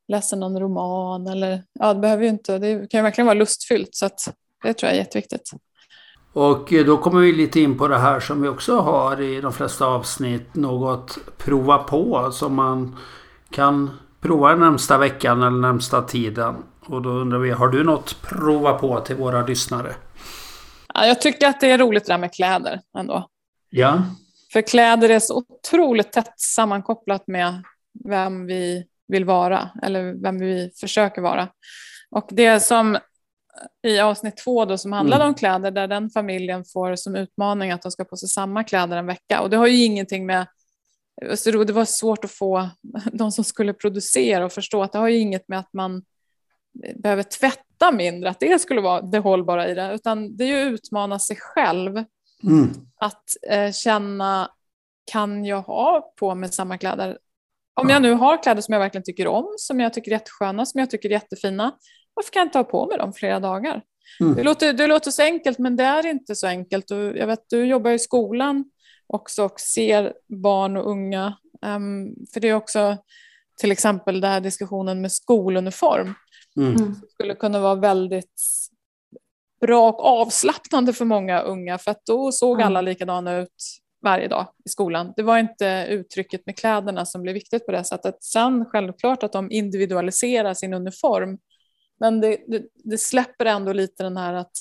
[0.08, 3.94] läser någon roman eller ja, det behöver ju inte, det kan ju verkligen vara lustfyllt
[3.94, 5.50] så att det tror jag är jätteviktigt.
[6.32, 9.40] Och eh, då kommer vi lite in på det här som vi också har i
[9.40, 10.54] de flesta avsnitt.
[10.54, 12.96] Något prova på som man
[13.50, 13.90] kan
[14.20, 16.56] prova den närmsta veckan eller närmsta tiden.
[16.86, 19.94] Och då undrar vi, har du något prova på till våra lyssnare?
[20.94, 23.28] Ja, jag tycker att det är roligt det där med kläder ändå.
[23.70, 24.02] Ja.
[24.52, 27.62] För kläder är så otroligt tätt sammankopplat med
[28.04, 31.48] vem vi vill vara eller vem vi försöker vara.
[32.10, 32.98] Och det som
[33.86, 35.28] i avsnitt två då, som handlade Mm.
[35.28, 38.96] om kläder där den familjen får som utmaning att de ska på sig samma kläder
[38.96, 39.40] en vecka.
[39.40, 40.46] Och det har ju ingenting med
[41.34, 42.68] så det var svårt att få
[43.12, 46.02] de som skulle producera och förstå att det har ju inget med att man
[46.94, 50.66] behöver tvätta mindre, att det skulle vara det hållbara i det, utan det är ju
[50.66, 52.04] att utmana sig själv
[52.42, 52.70] Mm.
[52.96, 54.50] att eh, känna,
[55.12, 57.18] kan jag ha på mig samma kläder?
[57.80, 57.94] Om Ja.
[57.94, 60.78] jag nu har kläder som jag verkligen tycker om, som jag tycker är jättesköna, som
[60.80, 61.72] jag tycker är jättefina,
[62.14, 63.82] varför kan jag inte ha på mig dem flera dagar?
[64.20, 64.34] Mm.
[64.34, 66.90] Det, låter, det låter så enkelt, men det är inte så enkelt.
[66.90, 68.64] Och jag vet, du jobbar i skolan
[69.06, 70.12] också och ser
[70.42, 71.36] barn och unga.
[71.66, 72.96] ehm, för det är också
[73.60, 76.14] till exempel den här diskussionen med skoluniform
[76.56, 76.74] Mm.
[76.76, 76.94] Mm.
[77.14, 78.40] skulle kunna vara väldigt
[79.60, 82.66] bra och avslappnande för många unga för att då såg Mm.
[82.66, 83.64] alla likadana ut
[84.02, 85.12] varje dag i skolan.
[85.16, 88.24] Det var inte uttrycket med kläderna som blev viktigt på det sättet.
[88.24, 91.38] Sen självklart att de individualiserar sin uniform
[92.00, 94.52] men det, det, det släpper ändå lite den här att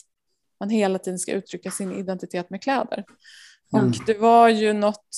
[0.60, 3.04] man hela tiden ska uttrycka sin identitet med kläder.
[3.74, 3.88] Mm.
[3.88, 5.16] Och det var ju något,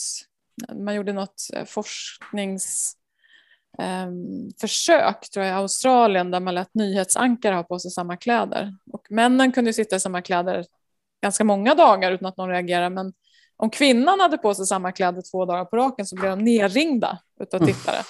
[0.75, 2.93] man gjorde något eh, forsknings
[3.79, 8.77] ehm, försök tror jag, i Australien där man lät nyhetsankare ha på sig samma kläder.
[8.91, 10.65] Och männen kunde sitta i samma kläder
[11.21, 12.89] ganska många dagar utan att någon reagerade.
[12.89, 13.13] Men
[13.59, 17.19] om kvinnan hade på sig samma kläder två dagar på raken så blev de nerringda
[17.41, 17.73] utav Mm.
[17.73, 18.01] tittare.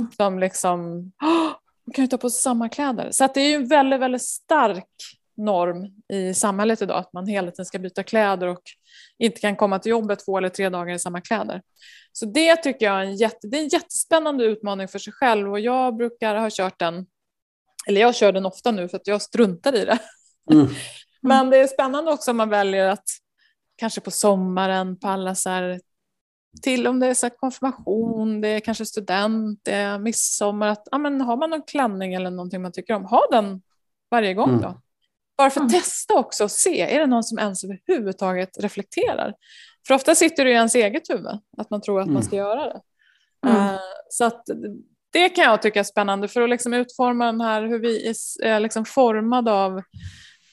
[0.00, 0.12] Mm.
[0.16, 1.50] Som liksom, "Åh,
[1.86, 3.08] de kan ju ta på sig samma kläder.
[3.10, 4.88] Så att det är ju en väldigt, väldigt stark
[5.36, 8.62] norm i samhället idag att man hela tiden ska byta kläder och
[9.18, 11.62] inte kan komma till jobbet två eller tre dagar i samma kläder.
[12.12, 15.50] Så det tycker jag är en, jätte, det är en jättespännande utmaning för sig själv
[15.52, 17.06] och jag brukar ha kört den,
[17.88, 19.98] eller jag kör den ofta nu för att jag struntar i det.
[20.52, 20.66] Mm.
[21.22, 23.04] Men det är spännande också om man väljer att
[23.76, 25.80] kanske på sommaren på alla så här
[26.62, 30.68] till om det är så konfirmation, det är kanske student, det är midsommar.
[30.68, 33.62] Att, ja, men har man någon klänning eller någonting man tycker om, ha den
[34.10, 34.68] varje gång då.
[34.68, 34.80] Mm.
[35.36, 35.80] Bara för att mm.
[35.80, 39.34] testa också och se, är det någon som ens överhuvudtaget reflekterar?
[39.86, 42.14] För ofta sitter det i ens eget huvud, att man tror att mm.
[42.14, 42.80] man ska göra det.
[43.46, 43.74] Mm.
[43.74, 44.44] Uh, så att
[45.12, 48.60] det kan jag tycka är spännande för att liksom utforma den här, hur vi är
[48.60, 49.82] liksom formade av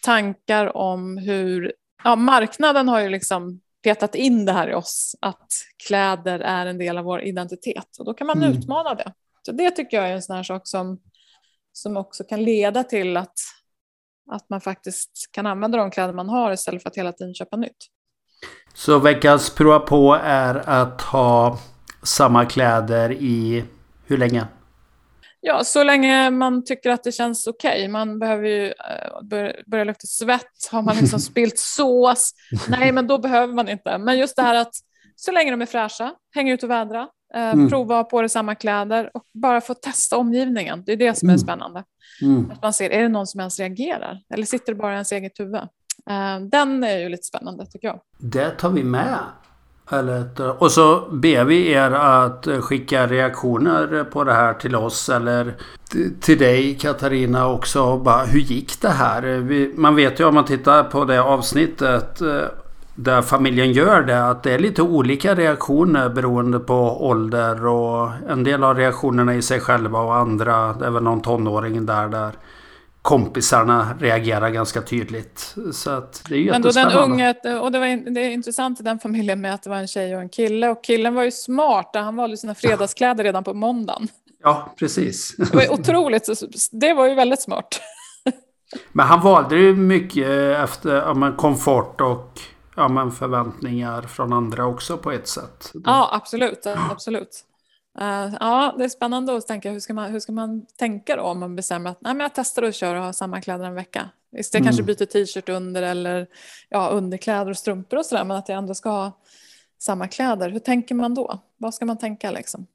[0.01, 1.73] tankar om hur,
[2.03, 5.47] ja marknaden har ju liksom petat in det här i oss, att
[5.87, 8.57] kläder är en del av vår identitet och då kan man mm.
[8.57, 9.13] utmana det.
[9.45, 10.99] Så det tycker jag är en sån här sak som,
[11.73, 13.33] som också kan leda till att,
[14.31, 17.57] att man faktiskt kan använda de kläder man har istället för att hela tiden köpa
[17.57, 17.77] nytt.
[18.73, 21.59] Så veckans prova på är att ha
[22.03, 23.65] samma kläder i
[24.05, 24.47] hur länge?
[25.43, 27.71] Ja, så länge man tycker att det känns okej.
[27.71, 27.87] Okay.
[27.87, 30.69] Man behöver ju uh, börja, lukta svett.
[30.71, 32.31] Har man liksom spilt sås?
[32.67, 33.97] Nej, men då behöver man inte.
[33.97, 34.73] Men just det här att
[35.15, 37.01] så länge de är fräscha, häng ut och vädra,
[37.35, 37.69] uh, mm.
[37.69, 40.83] prova på det samma kläder och bara få testa omgivningen.
[40.85, 41.39] Det är det som är mm.
[41.39, 41.83] spännande.
[42.21, 42.51] Mm.
[42.51, 44.19] Att man ser, är det någon som ens reagerar?
[44.33, 45.61] Eller sitter det bara i ens eget huvud?
[46.09, 47.99] Uh, den är ju lite spännande tycker jag.
[48.17, 49.19] Det tar vi med.
[49.93, 50.29] Eller,
[50.63, 55.53] och så ber vi er att skicka reaktioner på det här till oss eller
[56.21, 57.97] till dig Katarina också.
[57.97, 59.21] Bara, hur gick det här?
[59.21, 62.41] Vi, man vet ju om man tittar på det avsnittet eh,
[62.95, 68.43] där familjen gör det att det är lite olika reaktioner beroende på ålder och en
[68.43, 72.31] del av reaktionerna i sig själva och andra, det är väl någon tonåring där där
[73.01, 75.55] kompisarna reagerar ganska tydligt.
[75.73, 77.29] Så att det är Men då den unge,
[77.59, 80.15] och det, var, det är intressant i den familjen med att det var en tjej
[80.15, 80.69] och en kille.
[80.69, 84.07] Och killen var ju smart, han valde sina fredagskläder redan på måndagen.
[84.43, 85.35] Ja, precis.
[85.37, 86.29] Det var otroligt,
[86.71, 87.81] det var ju väldigt smart.
[88.91, 92.39] Men han valde ju mycket efter ja, men komfort och
[92.75, 95.71] ja, men förväntningar från andra också på ett sätt.
[95.85, 96.65] Ja, absolut.
[96.91, 97.45] absolut.
[97.99, 101.21] Uh, ja, det är spännande att tänka hur ska man, hur ska man tänka då
[101.21, 103.75] om man bestämmer att Nej, men jag testar att köra och ha samma kläder en
[103.75, 104.09] vecka.
[104.31, 104.67] Visst, jag mm.
[104.67, 106.27] kanske byter t-shirt under eller
[106.69, 109.11] ja, underkläder och strumpor och sådär men att jag ändå ska ha
[109.79, 110.49] samma kläder.
[110.49, 111.39] Hur tänker man då?
[111.57, 112.67] Vad ska man tänka liksom?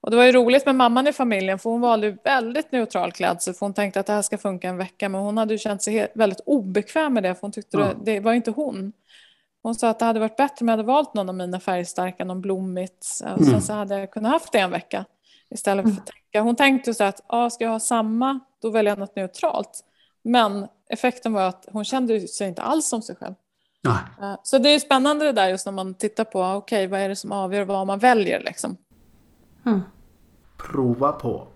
[0.00, 3.54] Och det var ju roligt med mamman i familjen för hon valde väldigt neutral klädsel
[3.54, 5.82] för hon tänkte att det här ska funka en vecka men hon hade ju känt
[5.82, 7.88] sig väldigt obekväm med det för hon tyckte mm.
[7.88, 8.92] det, det var inte hon.
[9.62, 12.24] Hon sa att det hade varit bättre om jag hade valt någon av mina färgstarka,
[12.24, 13.06] någon blommigt.
[13.36, 15.04] Och sen så hade jag kunnat haft det en vecka.
[15.50, 16.40] Istället för att tänka.
[16.40, 19.84] Hon tänkte så att ah, ska jag ha samma, då väljer jag något neutralt.
[20.22, 23.34] Men effekten var att hon kände sig inte alls som sig själv.
[23.82, 24.36] Nej.
[24.42, 27.08] Så det är spännande det där just när man tittar på, okej okay, vad är
[27.08, 28.76] det som avgör vad man väljer liksom.
[29.66, 29.80] Mm.
[30.56, 31.46] Prova på.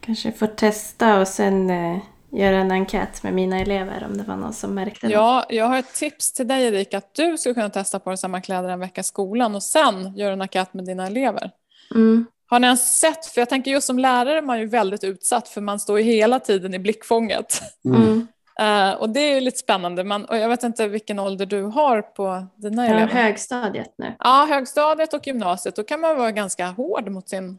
[0.00, 1.98] Kanske får testa och sen eh,
[2.32, 5.12] göra en enkät med mina elever om det var någon som märkte det.
[5.12, 8.16] Ja, jag har ett tips till dig Erika att du skulle kunna testa på dig
[8.16, 11.50] samma kläder en vecka i skolan och sen göra en enkät med dina elever.
[11.94, 12.26] Mm.
[12.46, 15.48] Har ni ens sett, för jag tänker just som lärare är man ju väldigt utsatt
[15.48, 17.62] för man står ju hela tiden i blickfånget.
[17.84, 18.26] Mm.
[18.60, 20.04] Uh, och det är ju lite spännande.
[20.04, 23.00] Man, och jag vet inte vilken ålder du har på dina elever.
[23.00, 24.14] Ja, högstadiet nu.
[24.18, 25.76] Ja, högstadiet och gymnasiet.
[25.76, 27.58] Då kan man vara ganska hård mot sin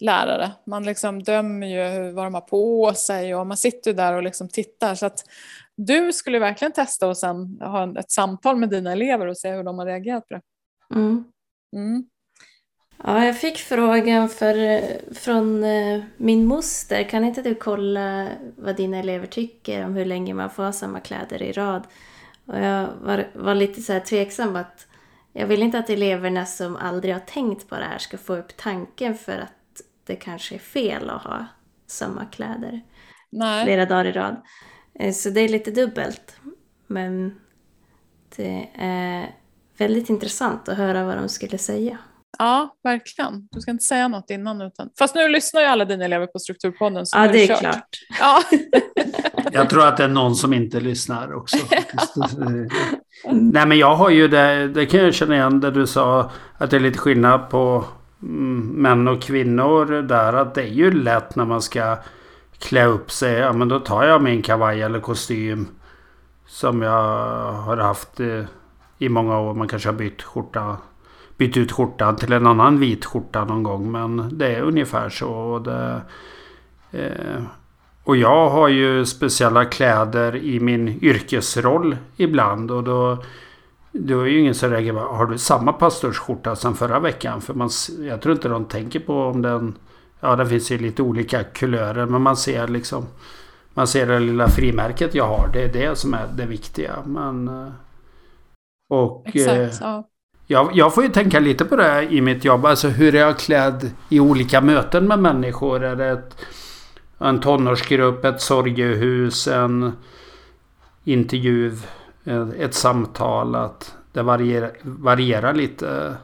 [0.00, 0.50] lärare.
[0.66, 4.48] Man liksom dömer ju vad de har på sig och man sitter där och liksom
[4.48, 4.94] tittar.
[4.94, 5.24] Så att
[5.76, 9.64] du skulle verkligen testa och sen ha ett samtal med dina elever och se hur
[9.64, 10.40] de har reagerat på det.
[10.94, 11.24] Mm.
[11.76, 12.04] Mm.
[13.04, 14.54] Ja, jag fick frågan för,
[15.14, 17.02] från eh, min moster.
[17.02, 21.00] Kan inte du kolla vad dina elever tycker om hur länge man får ha samma
[21.00, 21.82] kläder i rad?
[22.46, 24.86] Och jag var, var lite så här tveksam att
[25.32, 28.56] jag vill inte att eleverna som aldrig har tänkt på det här ska få upp
[28.56, 29.52] tanken för att
[30.06, 31.46] det kanske är fel att ha
[31.86, 32.82] samma kläder
[33.30, 33.64] Nej.
[33.64, 34.42] flera dagar i rad.
[34.98, 36.36] Eh, så det är lite dubbelt.
[36.86, 37.34] Men
[38.36, 39.34] det är
[39.78, 41.98] väldigt intressant att höra vad de skulle säga.
[42.38, 43.48] Ja, verkligen.
[43.50, 44.62] Du ska inte säga något innan.
[44.62, 44.90] Utan...
[44.98, 47.06] Fast nu lyssnar ju alla dina elever på Strukturpodden.
[47.06, 47.60] Så ja, det är kört.
[47.60, 47.88] klart.
[48.20, 48.42] Ja.
[49.52, 51.56] jag tror att det är någon som inte lyssnar också.
[53.30, 56.70] Nej, men jag har ju det, det kan jag känna igen, det du sa att
[56.70, 57.84] det är lite skillnad på
[58.24, 61.96] män och kvinnor där att det är ju lätt när man ska
[62.58, 63.34] klä upp sig.
[63.34, 65.66] Ja men då tar jag min kavaj eller kostym.
[66.46, 68.44] Som jag har haft eh,
[68.98, 69.54] i många år.
[69.54, 70.76] Man kanske har bytt skjorta.
[71.36, 73.92] Bytt ut skjortan till en annan vit skjorta någon gång.
[73.92, 75.30] Men det är ungefär så.
[75.30, 76.00] Och, det,
[76.90, 77.42] eh,
[78.04, 82.70] och jag har ju speciella kläder i min yrkesroll ibland.
[82.70, 83.18] Och då
[83.98, 85.00] det är ju ingen som reagerar.
[85.00, 87.40] Har du samma pastorsskjorta som förra veckan?
[87.40, 87.70] För man,
[88.00, 89.74] jag tror inte de tänker på om den...
[90.20, 92.06] Ja, det finns ju lite olika kulörer.
[92.06, 93.06] Men man ser liksom...
[93.74, 95.50] Man ser det lilla frimärket jag har.
[95.52, 96.92] Det är det som är det viktiga.
[97.06, 97.48] Men...
[97.48, 97.72] Eh,
[98.88, 99.22] och...
[99.26, 100.08] Exakt, eh, ja.
[100.46, 102.66] Jag, jag får ju tänka lite på det i mitt jobb.
[102.66, 105.84] Alltså hur är jag klädd i olika möten med människor?
[105.84, 106.36] Är det ett,
[107.18, 109.92] en tonårsgrupp, ett sorgehus, en
[111.04, 111.72] intervju,
[112.58, 113.54] ett samtal?
[113.54, 116.16] Att det varierar, varierar lite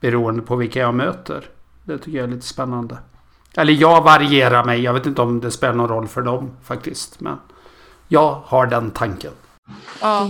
[0.00, 1.44] beroende på vilka jag möter.
[1.84, 2.98] Det tycker jag är lite spännande.
[3.56, 4.80] Eller jag varierar mig.
[4.80, 7.20] Jag vet inte om det spelar någon roll för dem faktiskt.
[7.20, 7.38] Men
[8.08, 9.32] jag har den tanken.
[10.00, 10.28] Ja,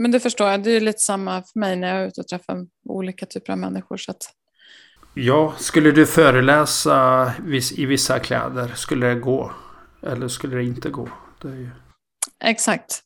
[0.00, 0.62] men det förstår jag.
[0.62, 3.58] Det är lite samma för mig när jag är ute och träffar olika typer av
[3.58, 3.96] människor.
[3.96, 4.22] Så att...
[5.14, 7.32] Ja, skulle du föreläsa
[7.76, 9.52] i vissa kläder, skulle det gå?
[10.02, 11.08] Eller skulle det inte gå?
[11.42, 11.70] Det ju...
[12.44, 13.02] Exakt.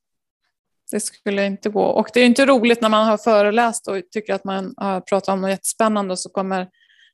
[0.90, 1.82] Det skulle inte gå.
[1.82, 5.28] Och det är inte roligt när man har föreläst och tycker att man har pratat
[5.28, 6.68] om något jättespännande och så kommer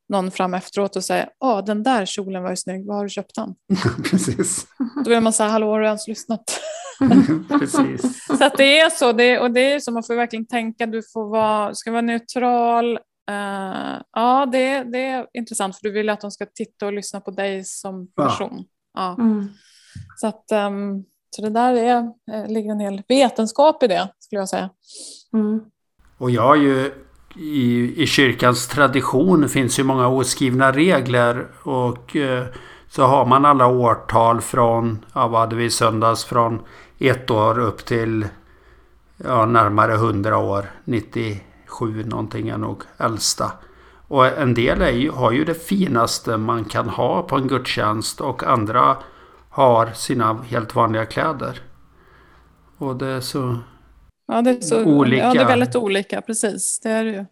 [0.08, 3.08] någon fram efteråt och säger Åh, den där kjolen var ju snygg, var har du
[3.08, 3.54] köpt den?
[4.10, 4.66] Precis.
[5.04, 6.60] Då vill man säga, hallå, har du ens lyssnat?
[7.48, 8.26] Precis.
[8.26, 11.02] Så att det är så, det, och det är så, man får verkligen tänka, du
[11.12, 12.98] får vara, ska vara neutral.
[13.30, 17.20] Uh, ja, det, det är intressant, för du vill att de ska titta och lyssna
[17.20, 18.64] på dig som person.
[18.94, 19.14] Ja.
[19.18, 19.22] ja.
[19.22, 19.48] Mm.
[20.16, 21.96] Så, att, um, så det där är,
[22.32, 24.70] eh, ligger en hel vetenskap i det, skulle jag säga.
[25.32, 25.60] Mm.
[26.18, 26.92] Och jag ju
[27.36, 32.44] i, i kyrkans tradition finns ju många oskrivna regler och eh,
[32.88, 36.60] så har man alla årtal från, ja vad hade vi i söndags, från
[36.98, 38.26] ett år upp till
[39.16, 40.70] ja, närmare 100 år.
[40.84, 43.52] 97 någonting är nog äldsta.
[44.08, 48.20] Och en del är ju, har ju det finaste man kan ha på en gudstjänst
[48.20, 48.96] och andra
[49.60, 51.60] har sina helt vanliga kläder.
[52.78, 53.58] Och det är så
[54.32, 55.22] Ja, det är, så, olika.
[55.24, 56.80] Ja, det är väldigt olika, precis.
[56.80, 57.24] Det är det ju.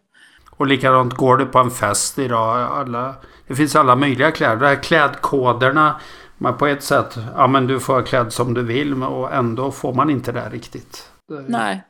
[0.51, 2.59] Och likadant går du på en fest idag.
[2.73, 3.15] Alla,
[3.47, 4.57] det finns alla möjliga kläder.
[4.57, 6.01] De här klädkoderna.
[6.39, 9.95] Men på ett sätt, ja men du får klädd som du vill och ändå får
[9.95, 11.11] man inte det riktigt.
[11.47, 11.83] Nej.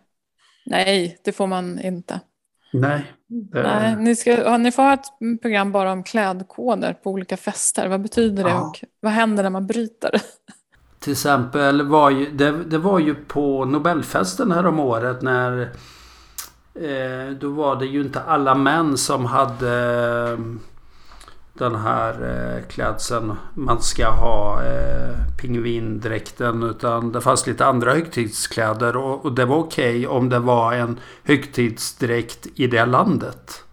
[0.66, 2.20] Nej, det får man inte.
[2.72, 3.12] Nej.
[3.26, 3.62] Det...
[3.62, 7.88] Nej ni, ska, ni får ha ett program bara om klädkoder på olika fester.
[7.88, 8.60] Vad betyder det ja.
[8.60, 10.10] och vad händer när man bryter?
[10.98, 15.60] Till exempel var ju, det, det var ju på Nobelfesten här om året när
[16.74, 19.72] eh, då var det ju inte alla män som hade
[20.32, 20.38] eh,
[21.58, 28.96] den här eh, klädseln man ska ha eh, pingvindräkten utan det fanns lite andra högtidskläder
[28.96, 33.64] och, och det var okej okay om det var en högtidsdräkt i det landet.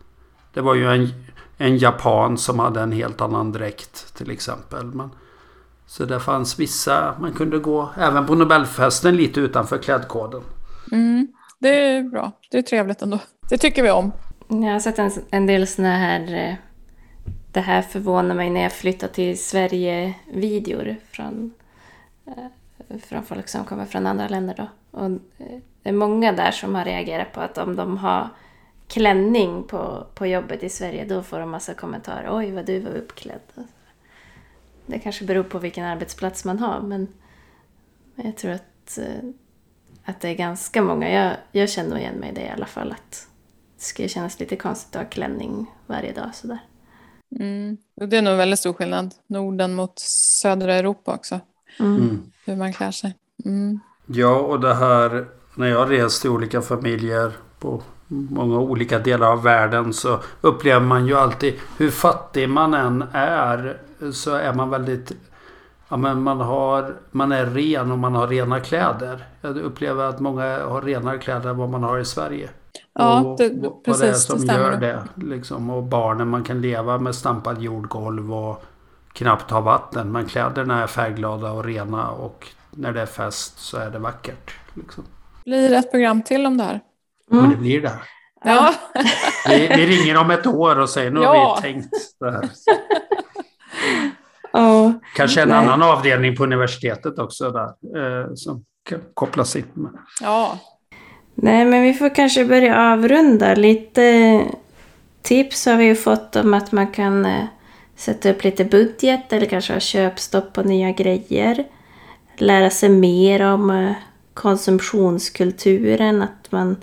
[0.53, 1.09] Det var ju en,
[1.57, 4.85] en japan som hade en helt annan dräkt till exempel.
[4.85, 5.09] Men,
[5.87, 10.41] så det fanns vissa, man kunde gå även på Nobelfesten lite utanför klädkoden.
[10.91, 11.27] Mm,
[11.59, 13.19] det är bra, det är trevligt ändå.
[13.49, 14.11] Det tycker vi om.
[14.47, 16.55] Jag har sett en, en del sådana här eh,
[17.55, 21.53] det här förvånar mig när jag flyttar till Sverige-videor från,
[22.25, 24.55] eh, från folk som kommer från andra länder.
[24.57, 24.67] Då.
[24.99, 28.29] Och eh, det är många där som har reagerat på att om de har
[28.87, 32.27] klänning på, på jobbet i Sverige då får de massa kommentarer.
[32.31, 33.41] Oj, vad du var uppklädd.
[34.85, 37.07] Det kanske beror på vilken arbetsplats man har men
[38.15, 39.29] jag tror att, eh,
[40.05, 41.09] att det är ganska många.
[41.09, 42.91] Jag, jag känner igen mig i det i alla fall.
[42.91, 43.27] Att
[43.77, 46.59] det skulle kännas lite konstigt att ha klänning varje dag sådär.
[47.39, 47.77] Mm.
[47.95, 49.13] Det är nog väldigt stor skillnad.
[49.27, 51.39] Norden mot södra Europa också.
[51.79, 51.95] Mm.
[51.95, 52.31] mm.
[52.45, 53.15] Hur man klär sig.
[53.45, 53.79] Mm.
[54.05, 55.25] Ja, och det här
[55.55, 61.07] när jag rest i olika familjer på många olika delar av världen så upplever man
[61.07, 63.77] ju alltid hur fattig man än är
[64.11, 65.11] så är man väldigt
[65.87, 69.25] Ja, men man, har, man är ren och man har rena kläder.
[69.41, 72.49] Jag upplever att många har renare kläder än vad man har i Sverige.
[72.99, 74.01] Ja, det, och, precis.
[74.01, 75.03] Vad det är som det gör det.
[75.15, 75.69] Liksom.
[75.69, 78.63] Och barnen, man kan leva med stampad jordgolv och
[79.13, 80.11] knappt ha vatten.
[80.11, 84.53] Men kläderna är färgglada och rena och när det är fest så är det vackert.
[84.73, 85.03] Liksom.
[85.45, 86.79] Blir det ett program till om det här?
[87.31, 87.43] Mm.
[87.43, 87.93] Men det blir det.
[88.43, 88.73] Ja.
[89.47, 91.29] vi, vi, ringer om ett år och säger nu ja.
[91.29, 91.89] har vi tänkt
[92.19, 92.49] det här.
[94.53, 95.57] Oh, Kanske en nej.
[95.57, 97.67] annan avdelning på universitetet också där
[97.97, 99.91] eh, som kan kopplas in med.
[100.21, 100.59] Ja.
[101.35, 103.55] Nej, men vi får kanske börja avrunda.
[103.55, 104.41] Lite
[105.21, 107.45] tips har vi ju fått om att man kan eh,
[107.95, 111.63] sätta upp lite budget eller kanske ha köpstopp på nya grejer.
[112.37, 113.91] Lära sig mer om eh,
[114.33, 116.75] konsumtionskulturen, att man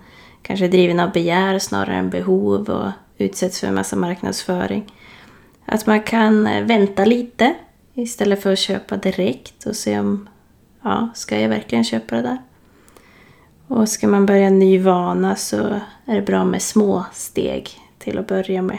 [0.43, 4.93] kanske är driven av begär snarare än behov och utsätts för en massa marknadsföring.
[5.67, 7.55] Att man kan eh, vänta lite
[7.95, 10.29] istället för att köpa direkt och se om,
[10.83, 12.39] ja, ska jag verkligen köpa det där?
[13.73, 18.19] Och ska man börja en ny vana så är det bra med små steg till
[18.19, 18.79] att börja med.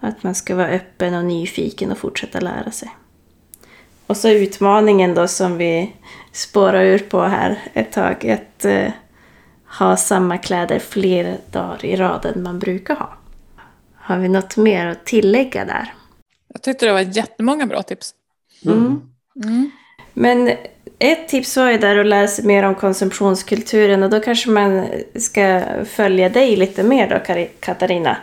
[0.00, 2.90] Att man ska vara öppen och nyfiken och fortsätta lära sig.
[4.06, 5.92] Och så utmaningen då som vi
[6.32, 8.30] spårar ur på här ett tag.
[8.30, 8.92] Att eh,
[9.78, 13.12] ha samma kläder fler dagar i rad än man brukar ha.
[13.94, 15.94] Har vi något mer att tillägga där?
[16.48, 18.14] Jag tyckte det var jättemånga bra tips.
[18.64, 19.00] Mm.
[19.44, 19.70] Mm.
[20.12, 20.50] Men
[20.98, 24.86] ett tips var ju där att lära sig mer om konsumtionskulturen och då kanske man
[25.14, 28.16] ska följa dig lite mer då, Katarina.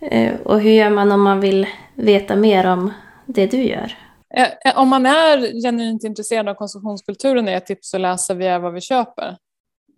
[0.00, 2.92] Eh, Och hur gör man om man vill veta mer om
[3.26, 3.96] det du gör?
[4.36, 8.46] Eh, eh, Om man är genuint intresserad av konsumtionskulturen är ett tips att läsa Vi
[8.46, 9.36] är vad vi köper.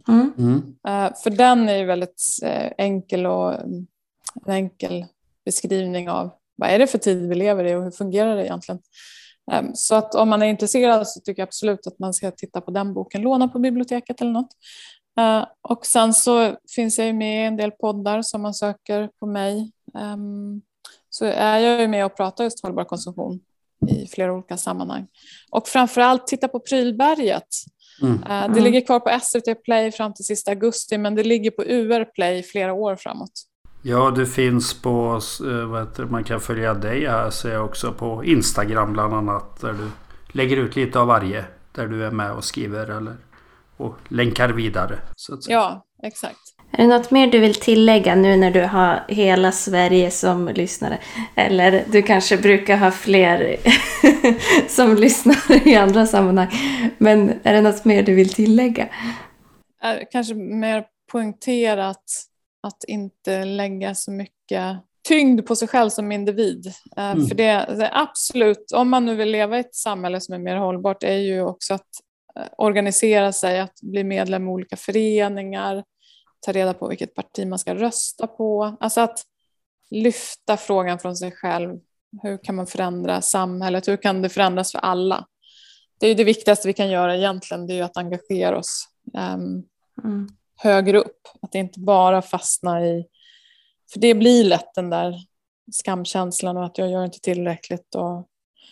[0.08, 0.32] Mm.
[0.38, 0.62] Mm.
[1.22, 2.22] För den är ju väldigt
[2.78, 3.86] enkel och en
[4.48, 5.04] enkel
[5.44, 8.80] beskrivning av vad är det för tid vi lever i och hur fungerar det egentligen.
[9.52, 12.60] Eh, Så att om man är intresserad så tycker jag absolut att man ska titta
[12.60, 14.50] på den boken, låna på biblioteket eller något.
[15.18, 19.10] Eh, Och sen så finns jag ju med i en del poddar som man söker
[19.20, 19.72] på mig.
[19.98, 20.62] Ehm,
[21.10, 23.40] Så är jag ju med och pratar just hållbar konsumtion
[23.88, 25.06] i flera olika sammanhang.
[25.50, 27.46] Och framförallt titta på Prylberget.
[28.02, 28.20] Mm.
[28.20, 28.64] Det Mm.
[28.64, 32.42] ligger kvar på SVT Play fram till sista augusti men det ligger på UR Play
[32.42, 33.30] flera år framåt.
[33.88, 37.92] Ja, du finns på, eh, vad heter man kan följa dig här ser jag också
[37.92, 39.60] på Instagram bland annat.
[39.60, 39.90] Där du
[40.38, 41.44] lägger ut lite av varje.
[41.72, 43.16] Där du är med och skriver eller
[43.76, 44.98] och länkar vidare.
[45.16, 45.56] Så att säga.
[45.56, 46.38] Ja, exakt.
[46.72, 50.98] Är det något mer du vill tillägga nu när du har hela Sverige som lyssnare?
[51.34, 53.56] Eller du kanske brukar ha fler
[54.68, 56.48] som lyssnar i andra sammanhang.
[56.98, 58.88] Men är det något mer du vill tillägga?
[60.12, 62.35] Kanske mer poängterat att
[62.88, 64.76] inte lägga så mycket
[65.08, 66.66] tyngd på sig själv som individ.
[66.96, 67.26] Eh, Mm.
[67.26, 70.56] För det, det absolut, om man nu vill leva i ett samhälle som är mer
[70.56, 71.88] hållbart, är ju också att
[72.36, 75.84] eh, organisera sig, att bli medlem i olika föreningar,
[76.40, 78.76] ta reda på vilket parti man ska rösta på.
[78.80, 79.22] Alltså att
[79.90, 81.78] lyfta frågan från sig själv.
[82.22, 83.88] Hur kan man förändra samhället?
[83.88, 85.26] Hur kan det förändras för alla?
[85.98, 89.62] Det är det viktigaste vi kan göra egentligen, det är ju att engagera oss ehm,
[90.04, 90.28] Mm.
[90.56, 91.20] Högre upp.
[91.42, 93.06] Att inte bara fastna i...
[93.92, 95.14] För det blir lätt den där
[95.72, 98.28] skamkänslan och att jag gör inte tillräckligt och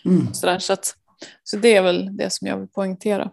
[0.07, 0.35] Mm.
[0.35, 0.59] sådär.
[0.59, 0.95] Så, att,
[1.45, 3.31] så det är väl det som jag vill poängtera.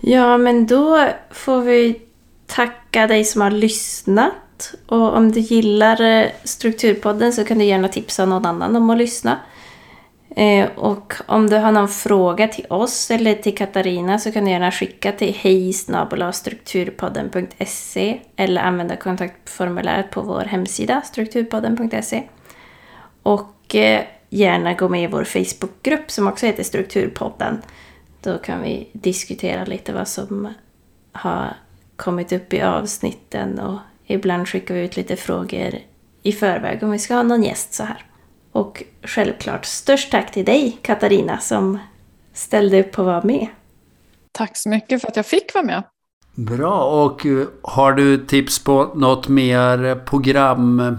[0.00, 2.00] Ja, men då får vi
[2.46, 4.74] tacka dig som har lyssnat.
[4.86, 8.98] Och om du gillar eh, Strukturpodden så kan du gärna tipsa någon annan om att
[8.98, 9.38] lyssna.
[10.38, 14.50] Eh, Och om du har någon fråga till oss eller till Katarina så kan du
[14.50, 22.22] gärna skicka till hejsnabola.strukturpodden.se eller använda kontaktformuläret på vår hemsida strukturpodden.se.
[23.22, 27.62] Och eh, gärna gå med i vår Facebookgrupp som också heter Strukturpodden.
[28.22, 30.54] Då kan vi diskutera lite vad som
[31.12, 31.56] har
[31.96, 35.74] kommit upp i avsnitten och ibland skickar vi ut lite frågor
[36.22, 38.04] i förväg om vi ska ha någon gäst så här.
[38.52, 41.78] Och självklart störst tack till dig Katarina som
[42.32, 43.46] ställde upp på att vara med.
[44.32, 45.82] Tack så mycket för att jag fick vara med.
[46.34, 50.98] Bra, och eh, har du tips på något mer programtema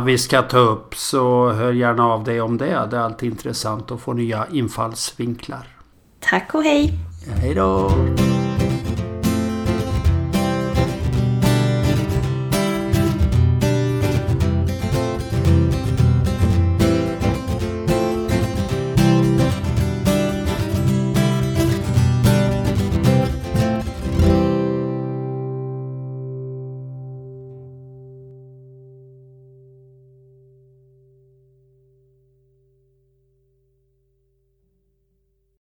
[0.00, 2.88] vi ska ta upp så hör gärna av dig om det.
[2.90, 5.68] Det är alltid intressant att få nya infallsvinklar.
[6.20, 6.92] Tack och hej!
[7.40, 7.90] Hej då!